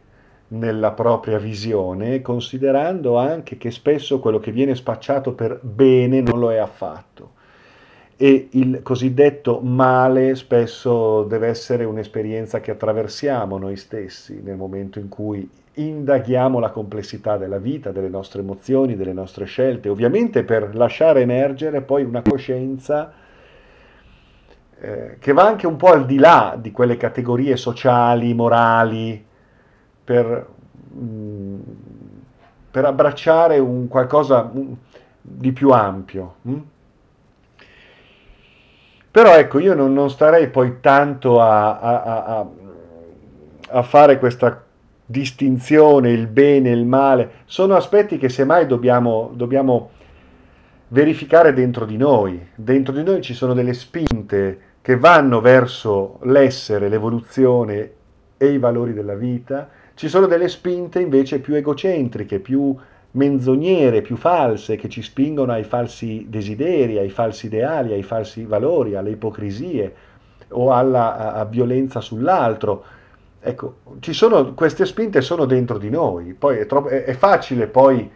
nella 0.48 0.92
propria 0.92 1.38
visione, 1.38 2.22
considerando 2.22 3.16
anche 3.18 3.58
che 3.58 3.72
spesso 3.72 4.20
quello 4.20 4.38
che 4.38 4.52
viene 4.52 4.76
spacciato 4.76 5.32
per 5.32 5.58
bene 5.60 6.20
non 6.20 6.38
lo 6.38 6.52
è 6.52 6.58
affatto 6.58 7.31
e 8.22 8.50
il 8.52 8.82
cosiddetto 8.84 9.58
male 9.62 10.36
spesso 10.36 11.24
deve 11.24 11.48
essere 11.48 11.82
un'esperienza 11.82 12.60
che 12.60 12.70
attraversiamo 12.70 13.58
noi 13.58 13.74
stessi 13.74 14.40
nel 14.44 14.54
momento 14.54 15.00
in 15.00 15.08
cui 15.08 15.50
indaghiamo 15.74 16.60
la 16.60 16.70
complessità 16.70 17.36
della 17.36 17.58
vita, 17.58 17.90
delle 17.90 18.08
nostre 18.08 18.42
emozioni, 18.42 18.94
delle 18.94 19.12
nostre 19.12 19.44
scelte, 19.46 19.88
ovviamente 19.88 20.44
per 20.44 20.76
lasciare 20.76 21.22
emergere 21.22 21.80
poi 21.80 22.04
una 22.04 22.22
coscienza 22.22 23.12
eh, 24.78 25.16
che 25.18 25.32
va 25.32 25.44
anche 25.44 25.66
un 25.66 25.74
po' 25.74 25.90
al 25.90 26.06
di 26.06 26.18
là 26.18 26.56
di 26.56 26.70
quelle 26.70 26.96
categorie 26.96 27.56
sociali, 27.56 28.34
morali, 28.34 29.20
per, 30.04 30.46
mm, 30.96 31.60
per 32.70 32.84
abbracciare 32.84 33.58
un 33.58 33.88
qualcosa 33.88 34.48
di 35.20 35.50
più 35.50 35.70
ampio. 35.70 36.34
Mh? 36.42 36.58
Però 39.12 39.36
ecco, 39.36 39.58
io 39.58 39.74
non, 39.74 39.92
non 39.92 40.08
starei 40.08 40.48
poi 40.48 40.80
tanto 40.80 41.38
a, 41.38 41.78
a, 41.78 42.02
a, 42.02 42.46
a, 43.68 43.82
fare 43.82 44.18
questa 44.18 44.64
distinzione, 45.04 46.10
il 46.12 46.28
bene 46.28 46.70
e 46.70 46.72
il 46.72 46.86
male. 46.86 47.30
Sono 47.44 47.76
aspetti 47.76 48.16
che 48.16 48.30
semmai 48.30 48.66
dobbiamo, 48.66 49.30
dobbiamo 49.34 49.90
verificare 50.88 51.52
dentro 51.52 51.84
di 51.84 51.98
noi. 51.98 52.40
Dentro 52.54 52.94
di 52.94 53.02
noi 53.02 53.20
ci 53.20 53.34
sono 53.34 53.52
delle 53.52 53.74
spinte 53.74 54.60
che 54.80 54.96
vanno 54.96 55.42
verso 55.42 56.18
l'essere, 56.22 56.88
l'evoluzione 56.88 57.90
e 58.38 58.46
i 58.46 58.56
valori 58.56 58.94
della 58.94 59.14
vita. 59.14 59.68
Ci 59.92 60.08
sono 60.08 60.24
delle 60.24 60.48
spinte 60.48 61.00
invece 61.00 61.40
più 61.40 61.54
egocentriche, 61.54 62.38
più 62.38 62.74
menzognere 63.12 64.02
più 64.02 64.16
false 64.16 64.76
che 64.76 64.88
ci 64.88 65.02
spingono 65.02 65.52
ai 65.52 65.64
falsi 65.64 66.26
desideri, 66.28 66.98
ai 66.98 67.10
falsi 67.10 67.46
ideali, 67.46 67.92
ai 67.92 68.02
falsi 68.02 68.44
valori, 68.44 68.94
alle 68.94 69.10
ipocrisie 69.10 69.94
o 70.48 70.72
alla 70.72 71.16
a, 71.16 71.32
a 71.34 71.44
violenza 71.44 72.00
sull'altro. 72.00 72.84
Ecco, 73.40 73.76
ci 74.00 74.12
sono, 74.12 74.54
queste 74.54 74.86
spinte 74.86 75.20
sono 75.20 75.46
dentro 75.46 75.78
di 75.78 75.90
noi, 75.90 76.32
poi 76.34 76.58
è, 76.58 76.66
troppo, 76.66 76.88
è, 76.88 77.04
è 77.04 77.12
facile 77.14 77.66
poi 77.66 78.10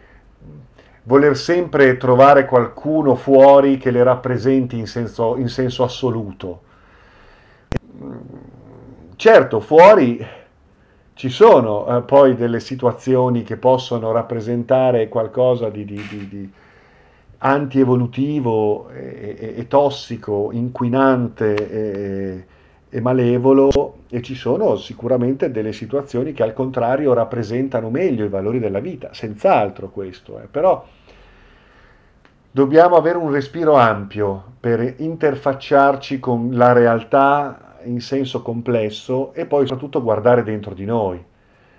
voler 1.03 1.37
sempre 1.37 1.97
trovare 1.97 2.45
qualcuno 2.45 3.15
fuori 3.15 3.77
che 3.77 3.91
le 3.91 4.03
rappresenti 4.03 4.77
in 4.77 4.87
senso, 4.87 5.37
in 5.37 5.47
senso 5.47 5.83
assoluto. 5.83 6.61
Certo, 9.15 9.59
fuori 9.59 10.25
ci 11.17 11.29
sono 11.29 11.97
eh, 11.97 12.01
poi 12.03 12.35
delle 12.35 12.59
situazioni 12.59 13.41
che 13.41 13.57
possono 13.57 14.11
rappresentare 14.11 15.09
qualcosa 15.09 15.69
di, 15.69 15.83
di, 15.83 16.07
di, 16.07 16.27
di 16.27 16.51
antievolutivo 17.39 18.87
e, 18.89 19.35
e, 19.39 19.53
e, 19.57 19.67
tossico, 19.67 20.49
inquinante 20.51 21.69
e, 21.69 22.45
e 22.87 23.01
malevolo 23.01 23.95
e 24.09 24.21
ci 24.21 24.35
sono 24.35 24.75
sicuramente 24.75 25.49
delle 25.49 25.73
situazioni 25.73 26.33
che 26.33 26.43
al 26.43 26.53
contrario 26.53 27.13
rappresentano 27.13 27.89
meglio 27.89 28.23
i 28.23 28.29
valori 28.29 28.59
della 28.59 28.79
vita, 28.79 29.09
senz'altro 29.11 29.89
questo, 29.89 30.39
eh. 30.39 30.45
però 30.45 30.85
dobbiamo 32.51 32.95
avere 32.95 33.17
un 33.17 33.31
respiro 33.31 33.73
ampio 33.73 34.43
per 34.59 34.93
interfacciarci 34.97 36.19
con 36.19 36.51
la 36.51 36.73
realtà 36.73 37.66
in 37.87 38.01
senso 38.01 38.41
complesso 38.41 39.33
e 39.33 39.45
poi 39.45 39.65
soprattutto 39.65 40.03
guardare 40.03 40.43
dentro 40.43 40.73
di 40.73 40.85
noi, 40.85 41.23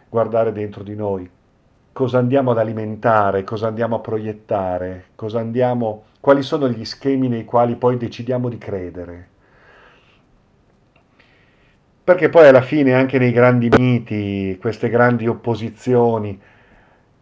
guardare 0.09 0.53
dentro 0.53 0.83
di 0.83 0.94
noi 0.94 1.31
cosa 1.99 2.18
andiamo 2.18 2.53
ad 2.53 2.59
alimentare, 2.59 3.42
cosa 3.42 3.66
andiamo 3.66 3.97
a 3.97 3.99
proiettare, 3.99 5.07
andiamo, 5.35 6.05
quali 6.21 6.42
sono 6.42 6.68
gli 6.68 6.85
schemi 6.85 7.27
nei 7.27 7.44
quali 7.44 7.75
poi 7.75 7.97
decidiamo 7.97 8.49
di 8.49 8.57
credere. 8.57 9.29
Perché 12.05 12.29
poi 12.29 12.47
alla 12.47 12.61
fine 12.61 12.94
anche 12.94 13.18
nei 13.18 13.33
grandi 13.33 13.68
miti, 13.77 14.57
queste 14.61 14.88
grandi 14.88 15.27
opposizioni, 15.27 16.40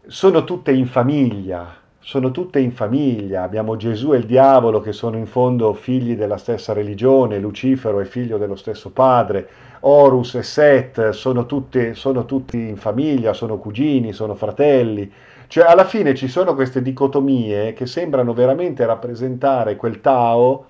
sono 0.05 0.45
tutte 0.45 0.73
in 0.73 0.87
famiglia, 0.87 1.75
sono 2.07 2.31
tutte 2.31 2.61
in 2.61 2.71
famiglia, 2.71 3.43
abbiamo 3.43 3.75
Gesù 3.75 4.15
e 4.15 4.19
il 4.19 4.27
diavolo 4.27 4.81
che 4.81 4.93
sono 4.93 5.17
in 5.17 5.27
fondo 5.27 5.75
figli 5.75 6.15
della 6.15 6.37
stessa 6.37 6.73
religione, 6.73 7.41
Lucifero 7.41 7.99
è 7.99 8.05
figlio 8.05 8.39
dello 8.39 8.55
stesso 8.55 8.91
padre, 8.91 9.49
Horus 9.81 10.37
e 10.37 10.45
Set 10.45 11.09
sono, 11.09 11.47
tutti, 11.47 11.95
sono 11.95 12.25
tutti 12.25 12.59
in 12.59 12.77
famiglia, 12.77 13.33
sono 13.33 13.59
cugini, 13.59 14.13
sono 14.13 14.37
fratelli, 14.37 15.13
cioè 15.49 15.65
alla 15.67 15.83
fine 15.83 16.15
ci 16.15 16.29
sono 16.29 16.55
queste 16.55 16.81
dicotomie 16.81 17.73
che 17.73 17.87
sembrano 17.87 18.33
veramente 18.35 18.87
rappresentare 18.87 19.75
quel 19.75 20.01
Tao 20.01 20.65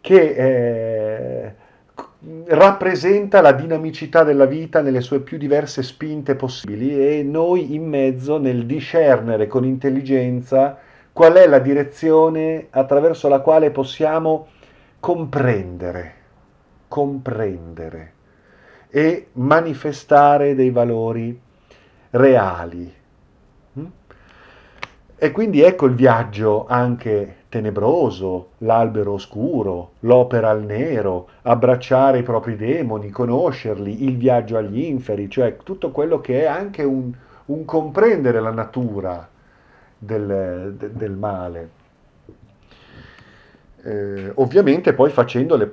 che... 0.00 0.34
Eh, 0.36 1.54
rappresenta 2.46 3.40
la 3.40 3.52
dinamicità 3.52 4.22
della 4.22 4.46
vita 4.46 4.80
nelle 4.80 5.00
sue 5.00 5.20
più 5.20 5.38
diverse 5.38 5.82
spinte 5.82 6.36
possibili 6.36 6.96
e 6.96 7.22
noi 7.24 7.74
in 7.74 7.88
mezzo 7.88 8.38
nel 8.38 8.64
discernere 8.64 9.48
con 9.48 9.64
intelligenza 9.64 10.78
qual 11.12 11.34
è 11.34 11.46
la 11.48 11.58
direzione 11.58 12.68
attraverso 12.70 13.28
la 13.28 13.40
quale 13.40 13.70
possiamo 13.70 14.48
comprendere, 15.00 16.14
comprendere 16.86 18.12
e 18.88 19.28
manifestare 19.32 20.54
dei 20.54 20.70
valori 20.70 21.38
reali. 22.10 22.94
Mm? 23.78 23.86
E 25.16 25.30
quindi 25.32 25.60
ecco 25.60 25.86
il 25.86 25.94
viaggio 25.94 26.66
anche 26.68 27.36
tenebroso, 27.52 28.52
l'albero 28.60 29.12
oscuro, 29.12 29.92
l'opera 30.00 30.48
al 30.48 30.64
nero, 30.64 31.28
abbracciare 31.42 32.20
i 32.20 32.22
propri 32.22 32.56
demoni, 32.56 33.10
conoscerli, 33.10 34.04
il 34.04 34.16
viaggio 34.16 34.56
agli 34.56 34.80
inferi, 34.80 35.28
cioè 35.28 35.58
tutto 35.62 35.90
quello 35.90 36.22
che 36.22 36.44
è 36.44 36.46
anche 36.46 36.82
un, 36.82 37.12
un 37.44 37.64
comprendere 37.66 38.40
la 38.40 38.52
natura 38.52 39.28
del, 39.98 40.74
de, 40.78 40.92
del 40.94 41.12
male. 41.12 41.70
Eh, 43.82 44.32
ovviamente 44.36 44.94
poi 44.94 45.10
facendo 45.10 45.56
le, 45.56 45.68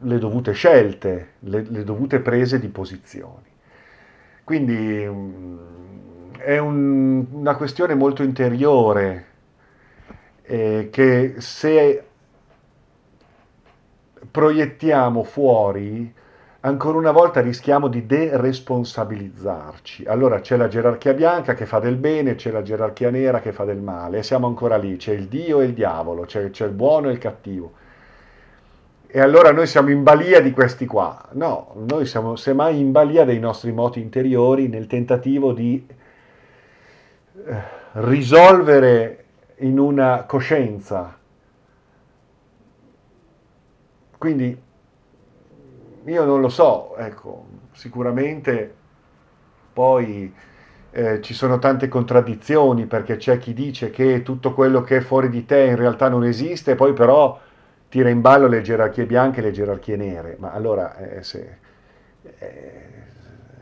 le 0.00 0.18
dovute 0.18 0.52
scelte, 0.52 1.32
le, 1.40 1.62
le, 1.68 1.84
dovute 1.84 2.20
prese 2.20 2.58
di 2.58 2.68
posizioni. 2.68 3.44
Quindi 4.44 5.06
mm, 5.06 5.58
è 6.38 6.56
un, 6.56 7.26
una 7.32 7.54
questione 7.54 7.94
molto 7.94 8.22
interiore 8.22 9.26
eh, 10.48 10.88
che 10.90 11.34
se 11.38 12.02
proiettiamo 14.30 15.22
fuori, 15.22 16.12
ancora 16.60 16.96
una 16.96 17.12
volta 17.12 17.42
rischiamo 17.42 17.88
di 17.88 18.06
deresponsabilizzarci. 18.06 20.06
Allora 20.06 20.40
c'è 20.40 20.56
la 20.56 20.68
gerarchia 20.68 21.12
bianca 21.12 21.52
che 21.52 21.66
fa 21.66 21.80
del 21.80 21.96
bene, 21.96 22.34
c'è 22.34 22.50
la 22.50 22.62
gerarchia 22.62 23.10
nera 23.10 23.40
che 23.40 23.52
fa 23.52 23.64
del 23.64 23.82
male, 23.82 24.18
e 24.18 24.22
siamo 24.22 24.46
ancora 24.46 24.78
lì, 24.78 24.96
c'è 24.96 25.12
il 25.12 25.28
Dio 25.28 25.60
e 25.60 25.66
il 25.66 25.74
diavolo, 25.74 26.22
c'è, 26.22 26.48
c'è 26.50 26.64
il 26.64 26.72
buono 26.72 27.10
e 27.10 27.12
il 27.12 27.18
cattivo. 27.18 27.72
E 29.06 29.20
allora 29.20 29.52
noi 29.52 29.66
siamo 29.66 29.90
in 29.90 30.02
balia 30.02 30.40
di 30.40 30.52
questi 30.52 30.86
qua. 30.86 31.28
No, 31.32 31.74
noi 31.86 32.06
siamo 32.06 32.36
semmai 32.36 32.78
in 32.78 32.90
balia 32.90 33.24
dei 33.24 33.38
nostri 33.38 33.72
moti 33.72 34.00
interiori 34.00 34.68
nel 34.68 34.86
tentativo 34.86 35.52
di 35.52 35.86
eh, 37.46 37.62
risolvere 37.92 39.24
in 39.58 39.78
una 39.78 40.24
coscienza. 40.24 41.16
Quindi 44.16 44.62
io 46.04 46.24
non 46.24 46.40
lo 46.40 46.48
so, 46.48 46.96
ecco, 46.96 47.46
sicuramente 47.72 48.74
poi 49.72 50.32
eh, 50.90 51.20
ci 51.20 51.34
sono 51.34 51.58
tante 51.58 51.86
contraddizioni 51.88 52.86
perché 52.86 53.16
c'è 53.16 53.38
chi 53.38 53.52
dice 53.52 53.90
che 53.90 54.22
tutto 54.22 54.54
quello 54.54 54.82
che 54.82 54.96
è 54.96 55.00
fuori 55.00 55.28
di 55.28 55.44
te 55.44 55.64
in 55.64 55.76
realtà 55.76 56.08
non 56.08 56.24
esiste, 56.24 56.74
poi 56.74 56.92
però 56.92 57.38
tira 57.88 58.08
in 58.08 58.20
ballo 58.20 58.46
le 58.48 58.62
gerarchie 58.62 59.06
bianche 59.06 59.40
e 59.40 59.42
le 59.42 59.50
gerarchie 59.52 59.96
nere. 59.96 60.36
Ma 60.38 60.52
allora, 60.52 60.96
eh, 60.96 61.22
se, 61.22 61.58
eh, 62.38 62.82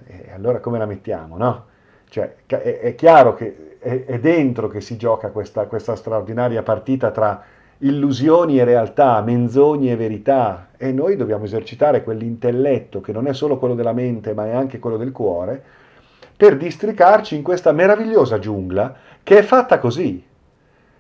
eh 0.06 0.32
allora 0.32 0.61
come 0.61 0.78
la 0.78 0.87
mettiamo, 0.87 1.37
no? 1.37 1.66
Cioè, 2.09 2.37
è, 2.46 2.78
è 2.80 2.94
chiaro 2.94 3.35
che 3.35 3.75
è, 3.87 4.05
è, 4.05 4.18
dentro 4.18 4.66
che 4.66 4.81
si 4.81 4.96
gioca 4.96 5.31
questa, 5.31 5.66
questa 5.66 5.94
straordinaria 5.94 6.64
partita 6.64 7.12
tra 7.12 7.40
illusioni 7.79 8.59
e 8.59 8.64
realtà, 8.64 9.20
menzogne 9.20 9.92
e 9.92 9.96
verità, 9.96 10.70
e 10.77 10.90
noi 10.90 11.14
dobbiamo 11.14 11.44
esercitare 11.44 12.03
quell'intelletto 12.03 13.01
che 13.01 13.12
non 13.12 13.29
è 13.29 13.33
solo 13.33 13.59
quello 13.59 13.77
della 13.77 13.92
mente 13.92 14.35
ma 14.35 14.46
è 14.46 14.55
anche 14.55 14.81
quello 14.81 14.96
del 14.96 15.12
cuore, 15.12 15.62
per 16.37 16.57
districarci 16.57 17.37
in 17.37 17.42
questa 17.42 17.70
meravigliosa 17.70 18.40
giungla 18.40 18.92
che 19.22 19.38
è 19.38 19.42
fatta 19.42 19.79
così, 19.79 20.25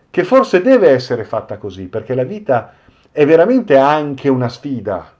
che 0.08 0.24
forse 0.24 0.62
deve 0.62 0.90
essere 0.90 1.24
fatta 1.24 1.58
così, 1.58 1.86
perché 1.88 2.14
la 2.14 2.24
vita 2.24 2.72
è 3.10 3.26
veramente 3.26 3.76
anche 3.76 4.28
una 4.28 4.48
sfida. 4.48 5.12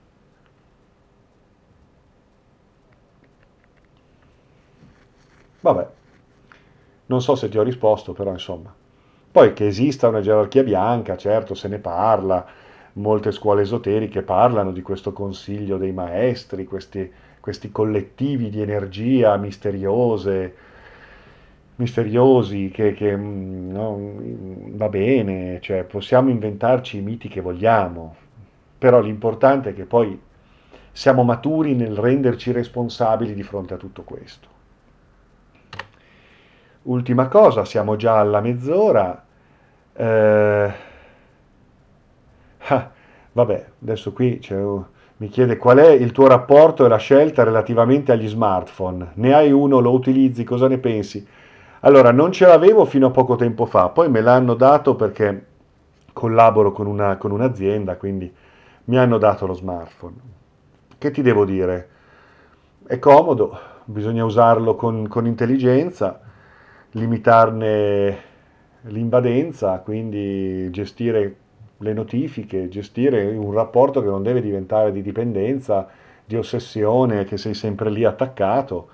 Vabbè, 5.60 5.95
non 7.06 7.20
so 7.22 7.34
se 7.34 7.48
ti 7.48 7.58
ho 7.58 7.62
risposto, 7.62 8.12
però 8.12 8.30
insomma. 8.30 8.74
Poi 9.30 9.52
che 9.52 9.66
esista 9.66 10.08
una 10.08 10.20
gerarchia 10.20 10.62
bianca, 10.62 11.16
certo, 11.16 11.54
se 11.54 11.68
ne 11.68 11.78
parla, 11.78 12.44
molte 12.94 13.32
scuole 13.32 13.62
esoteriche 13.62 14.22
parlano 14.22 14.72
di 14.72 14.82
questo 14.82 15.12
consiglio 15.12 15.76
dei 15.76 15.92
maestri, 15.92 16.64
questi, 16.64 17.10
questi 17.40 17.70
collettivi 17.70 18.48
di 18.48 18.62
energia 18.62 19.36
misteriose, 19.36 20.54
misteriosi, 21.76 22.70
che, 22.72 22.94
che 22.94 23.16
mm, 23.16 23.70
no, 23.70 24.12
va 24.76 24.88
bene, 24.88 25.58
cioè 25.60 25.84
possiamo 25.84 26.30
inventarci 26.30 26.98
i 26.98 27.02
miti 27.02 27.28
che 27.28 27.40
vogliamo, 27.40 28.16
però 28.78 29.00
l'importante 29.00 29.70
è 29.70 29.74
che 29.74 29.84
poi 29.84 30.18
siamo 30.92 31.22
maturi 31.24 31.74
nel 31.74 31.94
renderci 31.94 32.52
responsabili 32.52 33.34
di 33.34 33.42
fronte 33.42 33.74
a 33.74 33.76
tutto 33.76 34.02
questo. 34.02 34.55
Ultima 36.86 37.26
cosa, 37.26 37.64
siamo 37.64 37.96
già 37.96 38.20
alla 38.20 38.40
mezz'ora, 38.40 39.24
eh, 39.92 40.72
ah, 42.58 42.90
vabbè, 43.32 43.66
adesso 43.82 44.12
qui 44.12 44.40
mi 45.16 45.28
chiede 45.28 45.56
qual 45.56 45.78
è 45.78 45.88
il 45.90 46.12
tuo 46.12 46.28
rapporto 46.28 46.84
e 46.84 46.88
la 46.88 46.96
scelta 46.96 47.42
relativamente 47.42 48.12
agli 48.12 48.28
smartphone. 48.28 49.10
Ne 49.14 49.34
hai 49.34 49.50
uno, 49.50 49.80
lo 49.80 49.90
utilizzi, 49.90 50.44
cosa 50.44 50.68
ne 50.68 50.78
pensi? 50.78 51.26
Allora, 51.80 52.12
non 52.12 52.30
ce 52.30 52.46
l'avevo 52.46 52.84
fino 52.84 53.08
a 53.08 53.10
poco 53.10 53.34
tempo 53.34 53.66
fa, 53.66 53.88
poi 53.88 54.08
me 54.08 54.20
l'hanno 54.20 54.54
dato 54.54 54.94
perché 54.94 55.46
collaboro 56.12 56.70
con, 56.70 56.86
una, 56.86 57.16
con 57.16 57.32
un'azienda, 57.32 57.96
quindi 57.96 58.32
mi 58.84 58.96
hanno 58.96 59.18
dato 59.18 59.44
lo 59.44 59.54
smartphone. 59.54 60.14
Che 60.96 61.10
ti 61.10 61.20
devo 61.20 61.44
dire? 61.44 61.88
È 62.86 62.96
comodo, 63.00 63.58
bisogna 63.86 64.24
usarlo 64.24 64.76
con, 64.76 65.08
con 65.08 65.26
intelligenza, 65.26 66.20
limitarne 66.96 68.16
l'invadenza, 68.82 69.78
quindi 69.80 70.70
gestire 70.70 71.36
le 71.78 71.92
notifiche, 71.92 72.68
gestire 72.68 73.36
un 73.36 73.52
rapporto 73.52 74.00
che 74.00 74.08
non 74.08 74.22
deve 74.22 74.40
diventare 74.40 74.92
di 74.92 75.02
dipendenza, 75.02 75.88
di 76.24 76.36
ossessione, 76.36 77.24
che 77.24 77.36
sei 77.36 77.54
sempre 77.54 77.90
lì 77.90 78.04
attaccato. 78.04 78.88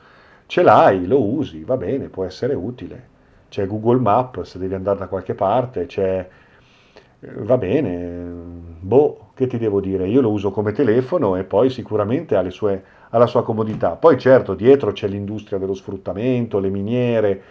Ce 0.46 0.62
l'hai, 0.62 1.06
lo 1.06 1.22
usi, 1.22 1.62
va 1.62 1.76
bene, 1.76 2.08
può 2.08 2.24
essere 2.24 2.54
utile. 2.54 3.10
C'è 3.48 3.66
Google 3.66 4.00
Maps 4.00 4.42
se 4.42 4.58
devi 4.58 4.74
andare 4.74 4.98
da 4.98 5.06
qualche 5.06 5.34
parte, 5.34 5.86
c'è... 5.86 6.28
Va 7.24 7.56
bene, 7.56 8.32
boh, 8.80 9.28
che 9.34 9.46
ti 9.46 9.56
devo 9.56 9.80
dire? 9.80 10.08
Io 10.08 10.20
lo 10.20 10.30
uso 10.32 10.50
come 10.50 10.72
telefono 10.72 11.36
e 11.36 11.44
poi 11.44 11.70
sicuramente 11.70 12.34
ha, 12.34 12.50
sue, 12.50 12.82
ha 13.10 13.16
la 13.16 13.26
sua 13.26 13.44
comodità. 13.44 13.90
Poi 13.90 14.18
certo, 14.18 14.54
dietro 14.54 14.90
c'è 14.90 15.06
l'industria 15.06 15.60
dello 15.60 15.74
sfruttamento, 15.74 16.58
le 16.58 16.68
miniere, 16.68 17.42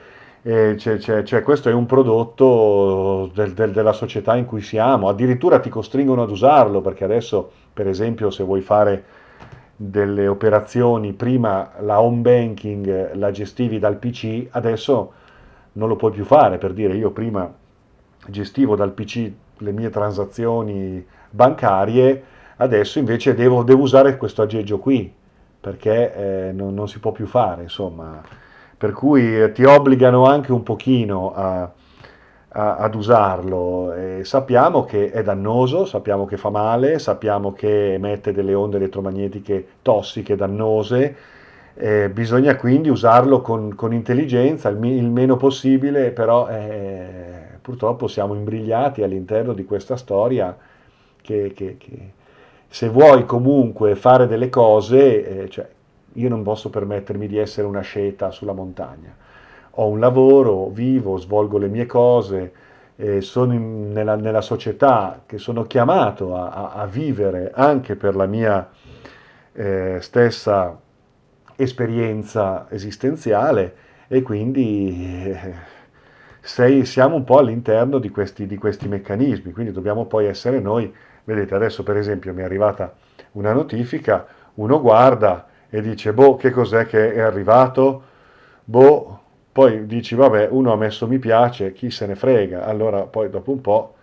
c'è, 0.43 0.75
c'è, 0.75 1.21
c'è, 1.21 1.43
questo 1.43 1.69
è 1.69 1.73
un 1.73 1.85
prodotto 1.85 3.29
del, 3.33 3.53
del, 3.53 3.71
della 3.71 3.93
società 3.93 4.35
in 4.35 4.45
cui 4.45 4.61
siamo, 4.61 5.07
addirittura 5.07 5.59
ti 5.59 5.69
costringono 5.69 6.23
ad 6.23 6.31
usarlo 6.31 6.81
perché 6.81 7.03
adesso 7.03 7.51
per 7.71 7.87
esempio 7.87 8.31
se 8.31 8.43
vuoi 8.43 8.61
fare 8.61 9.03
delle 9.75 10.27
operazioni, 10.27 11.13
prima 11.13 11.71
la 11.79 12.01
home 12.01 12.21
banking 12.21 13.13
la 13.15 13.31
gestivi 13.31 13.77
dal 13.77 13.97
PC, 13.97 14.47
adesso 14.51 15.13
non 15.73 15.87
lo 15.87 15.95
puoi 15.95 16.11
più 16.11 16.25
fare, 16.25 16.57
per 16.57 16.73
dire 16.73 16.95
io 16.95 17.11
prima 17.11 17.51
gestivo 18.27 18.75
dal 18.75 18.91
PC 18.91 19.31
le 19.57 19.71
mie 19.71 19.89
transazioni 19.89 21.05
bancarie, 21.29 22.23
adesso 22.57 22.99
invece 22.99 23.35
devo, 23.35 23.63
devo 23.63 23.83
usare 23.83 24.17
questo 24.17 24.41
aggeggio 24.41 24.79
qui 24.79 25.11
perché 25.59 26.47
eh, 26.47 26.51
non, 26.51 26.73
non 26.73 26.87
si 26.87 26.99
può 26.99 27.11
più 27.11 27.27
fare, 27.27 27.61
insomma 27.63 28.21
per 28.81 28.93
cui 28.93 29.39
eh, 29.39 29.51
ti 29.51 29.63
obbligano 29.63 30.25
anche 30.25 30.51
un 30.51 30.63
pochino 30.63 31.35
a, 31.35 31.71
a, 32.47 32.75
ad 32.77 32.95
usarlo. 32.95 33.93
E 33.93 34.21
sappiamo 34.23 34.85
che 34.85 35.11
è 35.11 35.21
dannoso, 35.21 35.85
sappiamo 35.85 36.25
che 36.25 36.35
fa 36.35 36.49
male, 36.49 36.97
sappiamo 36.97 37.53
che 37.53 37.93
emette 37.93 38.31
delle 38.31 38.55
onde 38.55 38.77
elettromagnetiche 38.77 39.67
tossiche, 39.83 40.35
dannose, 40.35 41.15
eh, 41.75 42.09
bisogna 42.09 42.55
quindi 42.55 42.89
usarlo 42.89 43.41
con, 43.41 43.75
con 43.75 43.93
intelligenza, 43.93 44.69
il, 44.69 44.83
il, 44.83 45.11
meno 45.11 45.37
possibile, 45.37 46.09
però 46.09 46.47
eh, 46.47 47.59
purtroppo 47.61 48.07
siamo 48.07 48.33
imbrigliati 48.33 49.03
all'interno 49.03 49.53
di 49.53 49.63
questa 49.63 49.95
storia 49.95 50.57
che, 51.21 51.53
che, 51.53 51.77
che 51.77 52.13
se 52.67 52.89
vuoi 52.89 53.27
comunque 53.27 53.93
fare 53.93 54.25
delle 54.25 54.49
cose, 54.49 55.43
eh, 55.43 55.49
cioè, 55.49 55.67
io 56.13 56.29
non 56.29 56.43
posso 56.43 56.69
permettermi 56.69 57.27
di 57.27 57.37
essere 57.37 57.67
una 57.67 57.81
sceta 57.81 58.31
sulla 58.31 58.53
montagna. 58.53 59.15
Ho 59.75 59.87
un 59.87 59.99
lavoro, 59.99 60.69
vivo, 60.69 61.17
svolgo 61.17 61.57
le 61.57 61.67
mie 61.67 61.85
cose, 61.85 62.51
eh, 62.95 63.21
sono 63.21 63.53
in, 63.53 63.91
nella, 63.91 64.15
nella, 64.15 64.41
società 64.41 65.23
che 65.25 65.37
sono 65.37 65.63
chiamato 65.63 66.35
a, 66.35 66.49
a, 66.49 66.71
a 66.73 66.85
vivere 66.85 67.51
anche 67.53 67.95
per 67.95 68.15
la 68.15 68.25
mia 68.25 68.69
eh, 69.53 69.97
stessa 70.01 70.79
esperienza 71.55 72.67
esistenziale 72.69 73.75
e 74.07 74.21
quindi 74.21 75.25
eh, 75.31 75.53
sei, 76.41 76.85
siamo 76.85 77.15
un 77.15 77.23
po' 77.23 77.37
all'interno 77.37 77.99
di 77.99 78.09
questi, 78.09 78.45
di 78.45 78.57
questi 78.57 78.87
meccanismi, 78.87 79.51
quindi 79.51 79.71
dobbiamo 79.71 80.05
poi 80.05 80.25
essere 80.25 80.59
noi, 80.59 80.93
vedete 81.23 81.55
adesso 81.55 81.83
per 81.83 81.97
esempio 81.97 82.33
mi 82.33 82.41
è 82.41 82.45
arrivata 82.45 82.93
una 83.33 83.53
notifica, 83.53 84.27
uno 84.55 84.81
guarda, 84.81 85.47
e 85.71 85.81
dice, 85.81 86.13
boh, 86.13 86.35
che 86.35 86.51
cos'è 86.51 86.85
che 86.85 87.13
è 87.13 87.21
arrivato? 87.21 88.03
Boh, 88.63 89.19
poi 89.51 89.85
dici, 89.87 90.15
vabbè, 90.15 90.49
uno 90.51 90.73
ha 90.73 90.75
messo 90.75 91.07
mi 91.07 91.17
piace, 91.17 91.71
chi 91.71 91.89
se 91.89 92.05
ne 92.05 92.15
frega, 92.15 92.65
allora 92.65 93.03
poi 93.03 93.29
dopo 93.29 93.51
un 93.51 93.61
po' 93.61 93.93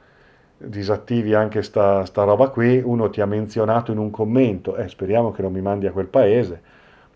disattivi 0.57 1.35
anche 1.35 1.63
sta, 1.63 2.05
sta 2.07 2.25
roba 2.25 2.49
qui, 2.49 2.81
uno 2.83 3.11
ti 3.11 3.21
ha 3.21 3.27
menzionato 3.27 3.93
in 3.93 3.99
un 3.99 4.11
commento, 4.11 4.77
eh, 4.77 4.89
speriamo 4.89 5.31
che 5.31 5.43
non 5.43 5.53
mi 5.53 5.61
mandi 5.61 5.87
a 5.87 5.93
quel 5.93 6.07
paese, 6.07 6.61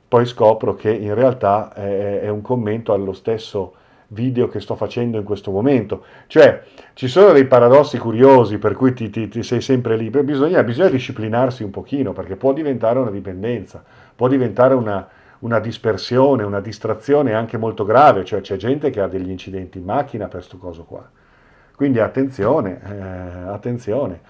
poi 0.07 0.27
scopro 0.27 0.75
che 0.75 0.93
in 0.93 1.15
realtà 1.15 1.73
è, 1.73 2.21
è 2.21 2.29
un 2.29 2.43
commento 2.43 2.93
allo 2.93 3.15
stesso 3.15 3.75
video 4.13 4.49
che 4.49 4.61
sto 4.61 4.77
facendo 4.77 5.19
in 5.19 5.25
questo 5.25 5.51
momento. 5.51 6.05
Cioè, 6.27 6.63
ci 6.95 7.09
sono 7.09 7.33
dei 7.33 7.47
paradossi 7.47 7.99
curiosi 7.99 8.59
per 8.59 8.75
cui 8.75 8.93
ti, 8.93 9.11
ti, 9.11 9.29
ti 9.29 9.43
sei 9.43 9.61
sempre 9.61 9.97
lì, 9.97 10.11
bisogna, 10.11 10.63
bisogna 10.63 10.89
disciplinarsi 10.89 11.63
un 11.63 11.71
pochino 11.71 12.13
perché 12.13 12.37
può 12.37 12.53
diventare 12.53 12.99
una 12.99 13.11
dipendenza 13.11 13.83
può 14.15 14.29
diventare 14.29 14.75
una, 14.75 15.09
una 15.41 15.59
dispersione, 15.59 16.45
una 16.45 16.61
distrazione 16.61 17.35
anche 17.35 17.57
molto 17.57 17.85
grave, 17.85 18.25
cioè 18.25 18.41
c'è 18.41 18.57
gente 18.57 18.91
che 18.91 19.01
ha 19.01 19.09
degli 19.09 19.31
incidenti 19.31 19.79
in 19.79 19.85
macchina 19.85 20.27
per 20.27 20.39
questo 20.41 20.59
coso 20.59 20.85
qua. 20.85 21.09
Quindi 21.75 21.99
attenzione, 21.99 22.81
eh, 22.85 23.49
attenzione. 23.49 24.21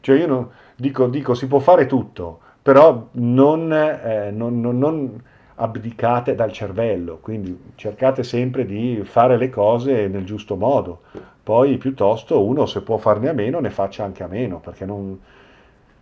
Cioè 0.00 0.18
io 0.18 0.26
non, 0.26 0.48
dico, 0.74 1.06
dico, 1.06 1.34
si 1.34 1.46
può 1.46 1.60
fare 1.60 1.86
tutto, 1.86 2.40
però 2.60 3.08
non, 3.12 3.72
eh, 3.72 4.30
non, 4.32 4.60
non, 4.60 4.78
non 4.78 5.22
abdicate 5.56 6.34
dal 6.34 6.52
cervello, 6.52 7.18
quindi 7.20 7.58
cercate 7.74 8.22
sempre 8.22 8.66
di 8.66 9.02
fare 9.04 9.36
le 9.36 9.48
cose 9.48 10.06
nel 10.08 10.24
giusto 10.24 10.56
modo. 10.56 11.00
Poi 11.42 11.76
piuttosto 11.78 12.44
uno 12.44 12.66
se 12.66 12.82
può 12.82 12.96
farne 12.96 13.28
a 13.28 13.32
meno 13.32 13.60
ne 13.60 13.70
faccia 13.70 14.04
anche 14.04 14.22
a 14.22 14.26
meno, 14.26 14.58
perché 14.58 14.84
non, 14.84 15.18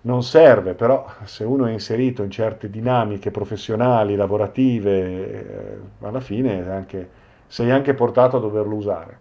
non 0.03 0.23
serve, 0.23 0.75
però 0.75 1.07
se 1.25 1.45
uno 1.45 1.67
è 1.67 1.73
inserito 1.73 2.23
in 2.23 2.31
certe 2.31 2.69
dinamiche 2.71 3.31
professionali, 3.31 4.17
lavorative, 4.17 4.93
eh, 4.93 5.79
alla 6.01 6.21
fine 6.21 6.69
anche, 6.69 7.09
sei 7.47 7.71
anche 7.71 7.95
portato 7.95 8.39
a 8.39 8.41
doverlo 8.41 8.75
usare. 8.75 9.19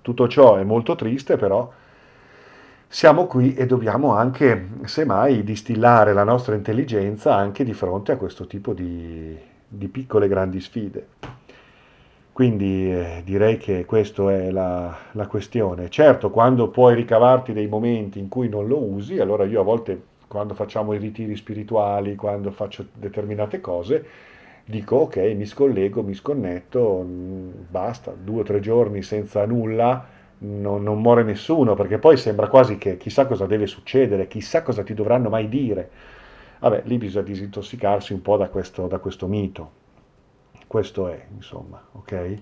Tutto 0.00 0.28
ciò 0.28 0.56
è 0.56 0.64
molto 0.64 0.94
triste, 0.94 1.36
però 1.36 1.70
siamo 2.92 3.24
qui 3.26 3.54
e 3.54 3.64
dobbiamo 3.64 4.12
anche, 4.12 4.68
semmai, 4.84 5.42
distillare 5.44 6.12
la 6.12 6.24
nostra 6.24 6.54
intelligenza 6.54 7.34
anche 7.34 7.64
di 7.64 7.72
fronte 7.72 8.12
a 8.12 8.18
questo 8.18 8.46
tipo 8.46 8.74
di, 8.74 9.34
di 9.66 9.88
piccole 9.88 10.28
grandi 10.28 10.60
sfide. 10.60 11.06
Quindi 12.32 12.92
eh, 12.92 13.22
direi 13.24 13.56
che 13.56 13.86
questa 13.86 14.30
è 14.30 14.50
la, 14.50 14.94
la, 15.12 15.26
questione. 15.26 15.88
Certo, 15.88 16.28
quando 16.28 16.68
puoi 16.68 16.94
ricavarti 16.94 17.54
dei 17.54 17.66
momenti 17.66 18.18
in 18.18 18.28
cui 18.28 18.50
non 18.50 18.66
lo 18.66 18.82
usi, 18.82 19.18
allora 19.20 19.44
io 19.44 19.62
a 19.62 19.64
volte, 19.64 19.98
quando 20.28 20.52
facciamo 20.52 20.92
i 20.92 20.98
ritiri 20.98 21.34
spirituali, 21.34 22.14
quando 22.14 22.50
faccio 22.50 22.84
determinate 22.92 23.62
cose, 23.62 24.04
dico 24.66 24.96
ok, 24.96 25.16
mi 25.34 25.46
scollego, 25.46 26.02
mi 26.02 26.12
sconnetto, 26.12 27.02
mm, 27.02 27.50
basta, 27.70 28.12
due 28.14 28.40
o 28.40 28.44
tre 28.44 28.60
giorni 28.60 29.00
senza 29.00 29.46
nulla, 29.46 30.20
non, 30.42 30.82
non 30.82 31.00
muore 31.00 31.22
nessuno, 31.22 31.74
perché 31.74 31.98
poi 31.98 32.16
sembra 32.16 32.48
quasi 32.48 32.78
che 32.78 32.96
chissà 32.96 33.26
cosa 33.26 33.46
deve 33.46 33.66
succedere, 33.66 34.28
chissà 34.28 34.62
cosa 34.62 34.82
ti 34.82 34.94
dovranno 34.94 35.28
mai 35.28 35.48
dire. 35.48 35.90
Vabbè, 36.60 36.82
lì 36.84 36.98
bisogna 36.98 37.24
disintossicarsi 37.24 38.12
un 38.12 38.22
po' 38.22 38.36
da 38.36 38.48
questo, 38.48 38.86
da 38.86 38.98
questo 38.98 39.26
mito. 39.26 39.80
Questo 40.66 41.08
è, 41.08 41.20
insomma, 41.34 41.80
ok? 41.92 42.34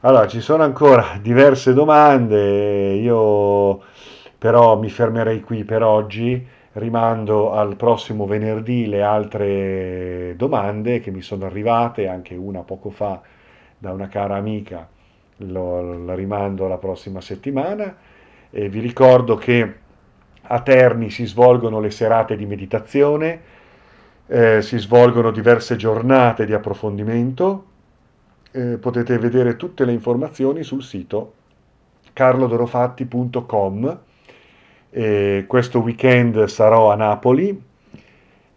Allora, 0.00 0.26
ci 0.26 0.40
sono 0.40 0.62
ancora 0.62 1.18
diverse 1.22 1.72
domande, 1.72 2.94
io 2.94 3.82
però 4.38 4.78
mi 4.78 4.90
fermerei 4.90 5.40
qui 5.40 5.64
per 5.64 5.82
oggi, 5.82 6.46
rimando 6.72 7.52
al 7.52 7.76
prossimo 7.76 8.26
venerdì 8.26 8.86
le 8.86 9.02
altre 9.02 10.34
domande 10.36 11.00
che 11.00 11.10
mi 11.10 11.22
sono 11.22 11.46
arrivate, 11.46 12.08
anche 12.08 12.34
una 12.34 12.60
poco 12.60 12.90
fa 12.90 13.20
da 13.78 13.92
una 13.92 14.08
cara 14.08 14.36
amica, 14.36 14.88
lo, 15.38 16.04
la 16.04 16.14
rimando 16.14 16.66
alla 16.66 16.78
prossima 16.78 17.20
settimana. 17.20 17.96
E 18.50 18.68
vi 18.68 18.80
ricordo 18.80 19.36
che 19.36 19.74
a 20.42 20.60
Terni 20.60 21.10
si 21.10 21.26
svolgono 21.26 21.80
le 21.80 21.90
serate 21.90 22.36
di 22.36 22.46
meditazione, 22.46 23.40
eh, 24.26 24.62
si 24.62 24.78
svolgono 24.78 25.30
diverse 25.30 25.76
giornate 25.76 26.46
di 26.46 26.52
approfondimento, 26.52 27.64
eh, 28.52 28.78
potete 28.78 29.18
vedere 29.18 29.56
tutte 29.56 29.84
le 29.84 29.92
informazioni 29.92 30.62
sul 30.62 30.82
sito 30.82 31.32
carlodorofatti.com. 32.12 33.98
Eh, 34.90 35.44
questo 35.46 35.80
weekend 35.80 36.44
sarò 36.44 36.90
a 36.90 36.94
Napoli, 36.94 37.62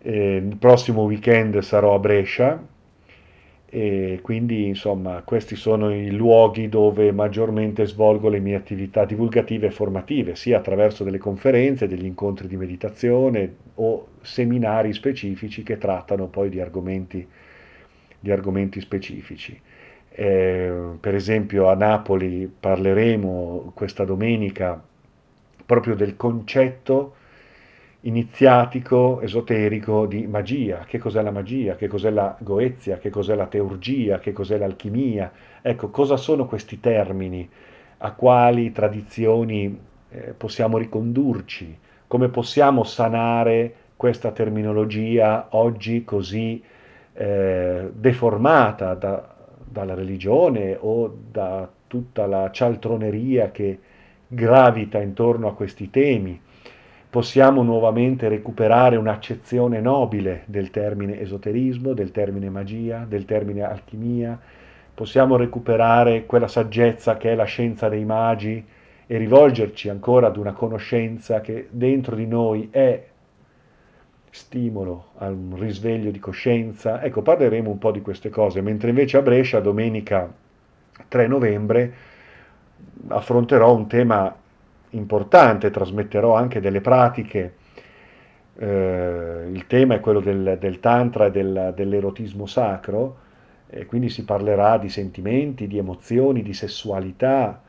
il 0.01 0.55
prossimo 0.57 1.01
weekend 1.03 1.59
sarò 1.59 1.95
a 1.95 1.99
Brescia 1.99 2.57
e 3.72 4.20
quindi 4.24 4.65
insomma 4.65 5.22
questi 5.24 5.55
sono 5.55 5.93
i 5.93 6.09
luoghi 6.09 6.70
dove 6.70 7.11
maggiormente 7.11 7.86
svolgo 7.86 8.28
le 8.28 8.39
mie 8.39 8.55
attività 8.55 9.05
divulgative 9.05 9.67
e 9.67 9.72
formative, 9.72 10.36
sia 10.36 10.57
attraverso 10.57 11.03
delle 11.03 11.20
conferenze, 11.20 11.88
degli 11.88 12.05
incontri 12.05 12.47
di 12.47 12.57
meditazione 12.57 13.55
o 13.76 14.07
seminari 14.22 14.91
specifici 14.93 15.61
che 15.61 15.78
trattano 15.78 16.28
poi 16.28 16.49
di 16.49 16.59
argomenti, 16.59 17.26
di 18.20 18.32
argomenti 18.32 18.82
specifici. 18.82 19.59
Eh, 20.11 20.74
per 20.99 21.13
esempio 21.13 21.70
a 21.70 21.76
Napoli 21.76 22.51
parleremo 22.59 23.72
questa 23.76 24.03
domenica 24.03 24.84
proprio 25.63 25.95
del 25.95 26.17
concetto 26.17 27.13
iniziatico, 28.01 29.19
esoterico 29.21 30.05
di 30.05 30.25
magia. 30.27 30.85
Che 30.87 30.97
cos'è 30.97 31.21
la 31.21 31.31
magia? 31.31 31.75
Che 31.75 31.87
cos'è 31.87 32.09
la 32.09 32.35
goezia? 32.39 32.97
Che 32.97 33.09
cos'è 33.09 33.35
la 33.35 33.47
teurgia? 33.47 34.19
Che 34.19 34.31
cos'è 34.31 34.57
l'alchimia? 34.57 35.31
Ecco, 35.61 35.89
cosa 35.89 36.15
sono 36.17 36.45
questi 36.45 36.79
termini? 36.79 37.47
A 37.97 38.13
quali 38.13 38.71
tradizioni 38.71 39.77
eh, 40.09 40.33
possiamo 40.37 40.77
ricondurci? 40.77 41.77
Come 42.07 42.29
possiamo 42.29 42.83
sanare 42.83 43.73
questa 43.95 44.31
terminologia 44.31 45.47
oggi 45.51 46.05
così 46.05 46.63
eh, 47.13 47.89
deformata 47.93 48.93
da, 48.93 49.35
dalla 49.61 49.93
religione 49.93 50.77
o 50.79 51.13
da 51.29 51.69
tutta 51.85 52.25
la 52.25 52.49
cialtroneria 52.49 53.51
che 53.51 53.79
gravita 54.25 55.01
intorno 55.01 55.49
a 55.49 55.53
questi 55.53 55.89
temi. 55.89 56.39
Possiamo 57.10 57.64
nuovamente 57.64 58.28
recuperare 58.28 58.95
un'accezione 58.95 59.82
nobile 59.82 60.43
del 60.45 60.70
termine 60.70 61.20
esoterismo, 61.20 61.93
del 61.93 62.12
termine 62.12 62.51
magia, 62.51 63.03
del 63.07 63.26
termine 63.26 63.64
alchimia. 63.64 64.39
Possiamo 64.93 65.36
recuperare 65.36 66.28
quella 66.28 66.47
saggezza 66.47 67.18
che 67.18 67.32
è 67.32 67.36
la 67.36 67.45
scienza 67.45 67.89
dei 67.89 68.05
magi 68.05 68.64
e 69.07 69.18
rivolgerci 69.18 69.89
ancora 69.89 70.28
ad 70.28 70.38
una 70.38 70.53
conoscenza 70.53 71.41
che 71.41 71.68
dentro 71.72 72.16
di 72.16 72.28
noi 72.28 72.68
è 72.70 73.07
stimolo 74.30 75.05
a 75.18 75.30
un 75.30 75.55
risveglio 75.57 76.12
di 76.12 76.20
coscienza. 76.20 77.01
Ecco, 77.01 77.24
parleremo 77.24 77.72
un 77.72 77.80
po' 77.80 77.89
di 77.89 78.01
queste 78.01 78.30
cose, 78.30 78.62
mentre 78.62 78.89
invece 78.89 79.18
a 79.18 79.24
Brescia, 79.24 79.60
domenica 79.60 80.32
3 81.07 81.28
novembre, 81.28 81.93
affronterò 83.07 83.74
un 83.74 83.88
tema 83.88 84.36
importante, 84.91 85.69
trasmetterò 85.69 86.35
anche 86.35 86.59
delle 86.59 86.81
pratiche. 86.81 87.55
Eh, 88.57 89.49
il 89.51 89.67
tema 89.67 89.95
è 89.95 89.99
quello 89.99 90.19
del, 90.19 90.57
del 90.59 90.79
tantra 90.79 91.25
e 91.27 91.31
del, 91.31 91.73
dell'erotismo 91.75 92.45
sacro, 92.45 93.17
e 93.69 93.85
quindi 93.85 94.09
si 94.09 94.25
parlerà 94.25 94.77
di 94.77 94.89
sentimenti, 94.89 95.67
di 95.67 95.77
emozioni, 95.77 96.41
di 96.41 96.53
sessualità, 96.53 97.61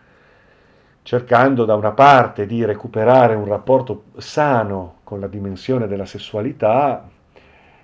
cercando 1.02 1.64
da 1.64 1.74
una 1.74 1.92
parte 1.92 2.46
di 2.46 2.64
recuperare 2.64 3.34
un 3.34 3.46
rapporto 3.46 4.04
sano 4.16 4.96
con 5.04 5.20
la 5.20 5.26
dimensione 5.26 5.86
della 5.86 6.06
sessualità 6.06 7.08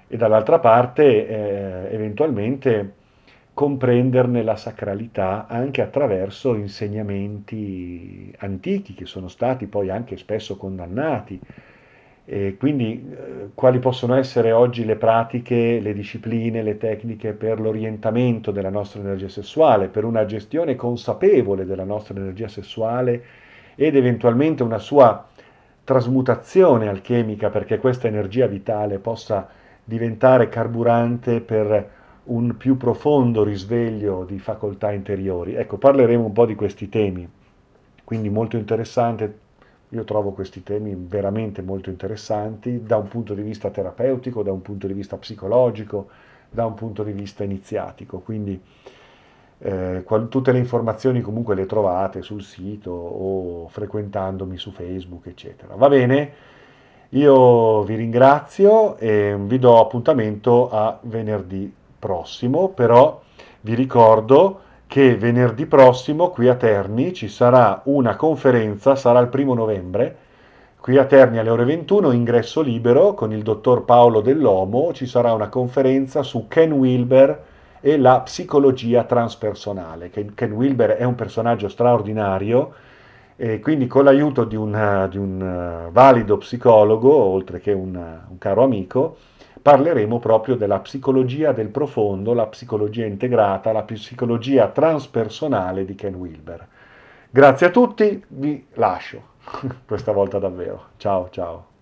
e 0.09 0.16
dall'altra 0.16 0.59
parte 0.59 1.28
eh, 1.28 1.95
eventualmente 1.95 2.93
comprenderne 3.57 4.43
la 4.43 4.55
sacralità 4.55 5.47
anche 5.49 5.81
attraverso 5.81 6.55
insegnamenti 6.57 8.31
antichi 8.41 8.93
che 8.93 9.07
sono 9.07 9.29
stati 9.29 9.67
poi 9.67 9.89
anche 9.89 10.19
spesso 10.19 10.59
condannati. 10.59 11.41
E 12.27 12.57
quindi 12.59 13.03
eh, 13.11 13.49
quali 13.55 13.79
possono 13.79 14.15
essere 14.15 14.53
oggi 14.53 14.85
le 14.85 14.97
pratiche, 14.97 15.81
le 15.81 15.95
discipline, 15.95 16.63
le 16.63 16.77
tecniche 16.77 17.33
per 17.33 17.59
l'orientamento 17.59 18.51
della 18.51 18.69
nostra 18.69 19.01
energia 19.01 19.31
sessuale, 19.31 19.89
per 19.89 20.05
una 20.05 20.27
gestione 20.27 20.77
consapevole 20.77 21.65
della 21.65 21.85
nostra 21.85 22.15
energia 22.15 22.49
sessuale 22.49 23.25
ed 23.75 23.97
eventualmente 23.97 24.65
una 24.65 24.79
sua 24.79 25.27
trasmutazione 25.83 26.89
alchemica 26.89 27.49
perché 27.49 27.79
questa 27.79 28.07
energia 28.07 28.47
vitale 28.49 28.99
possa 28.99 29.49
diventare 29.83 30.51
carburante 30.51 31.41
per 31.41 31.95
un 32.27 32.57
più 32.57 32.77
profondo 32.77 33.45
risveglio 33.45 34.24
di 34.24 34.39
facoltà 34.39 34.93
interiori. 34.93 35.55
Ecco, 35.55 35.77
parleremo 35.77 36.24
un 36.24 36.33
po' 36.33 36.47
di 36.47 36.55
questi 36.55 36.89
temi, 36.89 37.29
quindi 38.05 38.29
molto 38.31 38.57
interessante, 38.57 39.39
io 39.91 40.05
trovo 40.05 40.33
questi 40.33 40.62
temi 40.62 40.97
veramente 40.99 41.62
molto 41.62 41.91
interessanti 41.91 42.83
da 42.83 42.97
un 42.97 43.09
punto 43.09 43.35
di 43.35 43.43
vista 43.43 43.70
terapeutico, 43.70 44.43
da 44.43 44.53
un 44.53 44.62
punto 44.62 44.87
di 44.87 44.93
vista 44.93 45.16
psicologico, 45.16 46.09
da 46.51 46.66
un 46.66 46.74
punto 46.74 47.03
di 47.03 47.12
vista 47.12 47.45
iniziatico, 47.45 48.18
quindi 48.18 48.61
eh, 49.59 50.03
qual- 50.05 50.29
tutte 50.29 50.53
le 50.53 50.59
informazioni 50.59 51.20
comunque 51.20 51.55
le 51.55 51.66
trovate 51.66 52.22
sul 52.22 52.43
sito 52.43 52.91
o 52.91 53.68
frequentandomi 53.68 54.57
su 54.59 54.70
Facebook, 54.70 55.27
eccetera. 55.27 55.74
Va 55.77 55.89
bene? 55.89 56.33
Io 57.11 57.83
vi 57.85 57.95
ringrazio 57.95 58.97
e 58.97 59.37
vi 59.39 59.59
do 59.59 59.81
appuntamento 59.81 60.68
a 60.68 60.99
venerdì 61.03 61.72
prossimo, 62.07 62.69
però 62.69 63.21
vi 63.63 63.75
ricordo 63.75 64.61
che 64.87 65.17
venerdì 65.17 65.67
prossimo 65.67 66.31
qui 66.31 66.47
a 66.47 66.55
Terni 66.55 67.13
ci 67.13 67.27
sarà 67.27 67.81
una 67.87 68.15
conferenza, 68.15 68.95
sarà 68.95 69.19
il 69.19 69.27
primo 69.27 69.55
novembre, 69.55 70.17
qui 70.81 70.97
a 70.99 71.05
Terni 71.05 71.39
alle 71.39 71.51
ore 71.51 71.65
21, 71.65 72.13
ingresso 72.13 72.61
libero 72.61 73.15
con 73.15 73.33
il 73.33 73.43
dottor 73.43 73.85
Paolo 73.85 74.21
Dell'Omo, 74.21 74.93
ci 74.93 75.07
sarà 75.07 75.33
una 75.33 75.49
conferenza 75.49 76.23
su 76.23 76.47
Ken 76.47 76.71
Wilber, 76.71 77.43
e 77.81 77.97
la 77.99 78.21
psicologia 78.21 79.05
transpersonale. 79.05 80.11
Ken 80.11 80.53
Wilber 80.53 80.91
è 80.91 81.05
un 81.05 81.15
personaggio 81.15 81.69
straordinario 81.69 82.73
e 83.37 83.61
quindi 83.61 83.87
con 83.87 84.05
l'aiuto 84.05 84.45
di 84.45 84.57
un, 84.57 85.07
di 85.11 85.19
un 85.19 85.41
eh, 85.41 85.91
valido 85.93 86.39
psicologo, 86.39 87.15
oltre 87.15 87.61
che 87.61 87.73
un, 87.73 87.95
un 87.95 88.39
caro 88.39 88.65
amico, 88.65 89.19
parleremo 89.67 90.21
proprio 90.21 90.55
della 90.55 90.79
psicologia 90.79 91.51
del 91.51 91.71
profondo, 91.71 92.35
la 92.35 92.47
psicologia 92.47 93.05
integrata, 93.05 93.73
la 93.73 93.83
psicologia 93.83 94.69
transpersonale 94.69 95.85
di 95.85 95.97
Ken 95.97 96.14
Wilber. 96.14 96.64
Grazie 97.29 97.67
a 97.67 97.71
tutti, 97.71 98.25
vi 98.29 98.64
lascio, 98.75 99.21
questa 99.85 100.12
volta 100.12 100.39
davvero. 100.39 100.91
Ciao 100.99 101.31
ciao. 101.31 101.76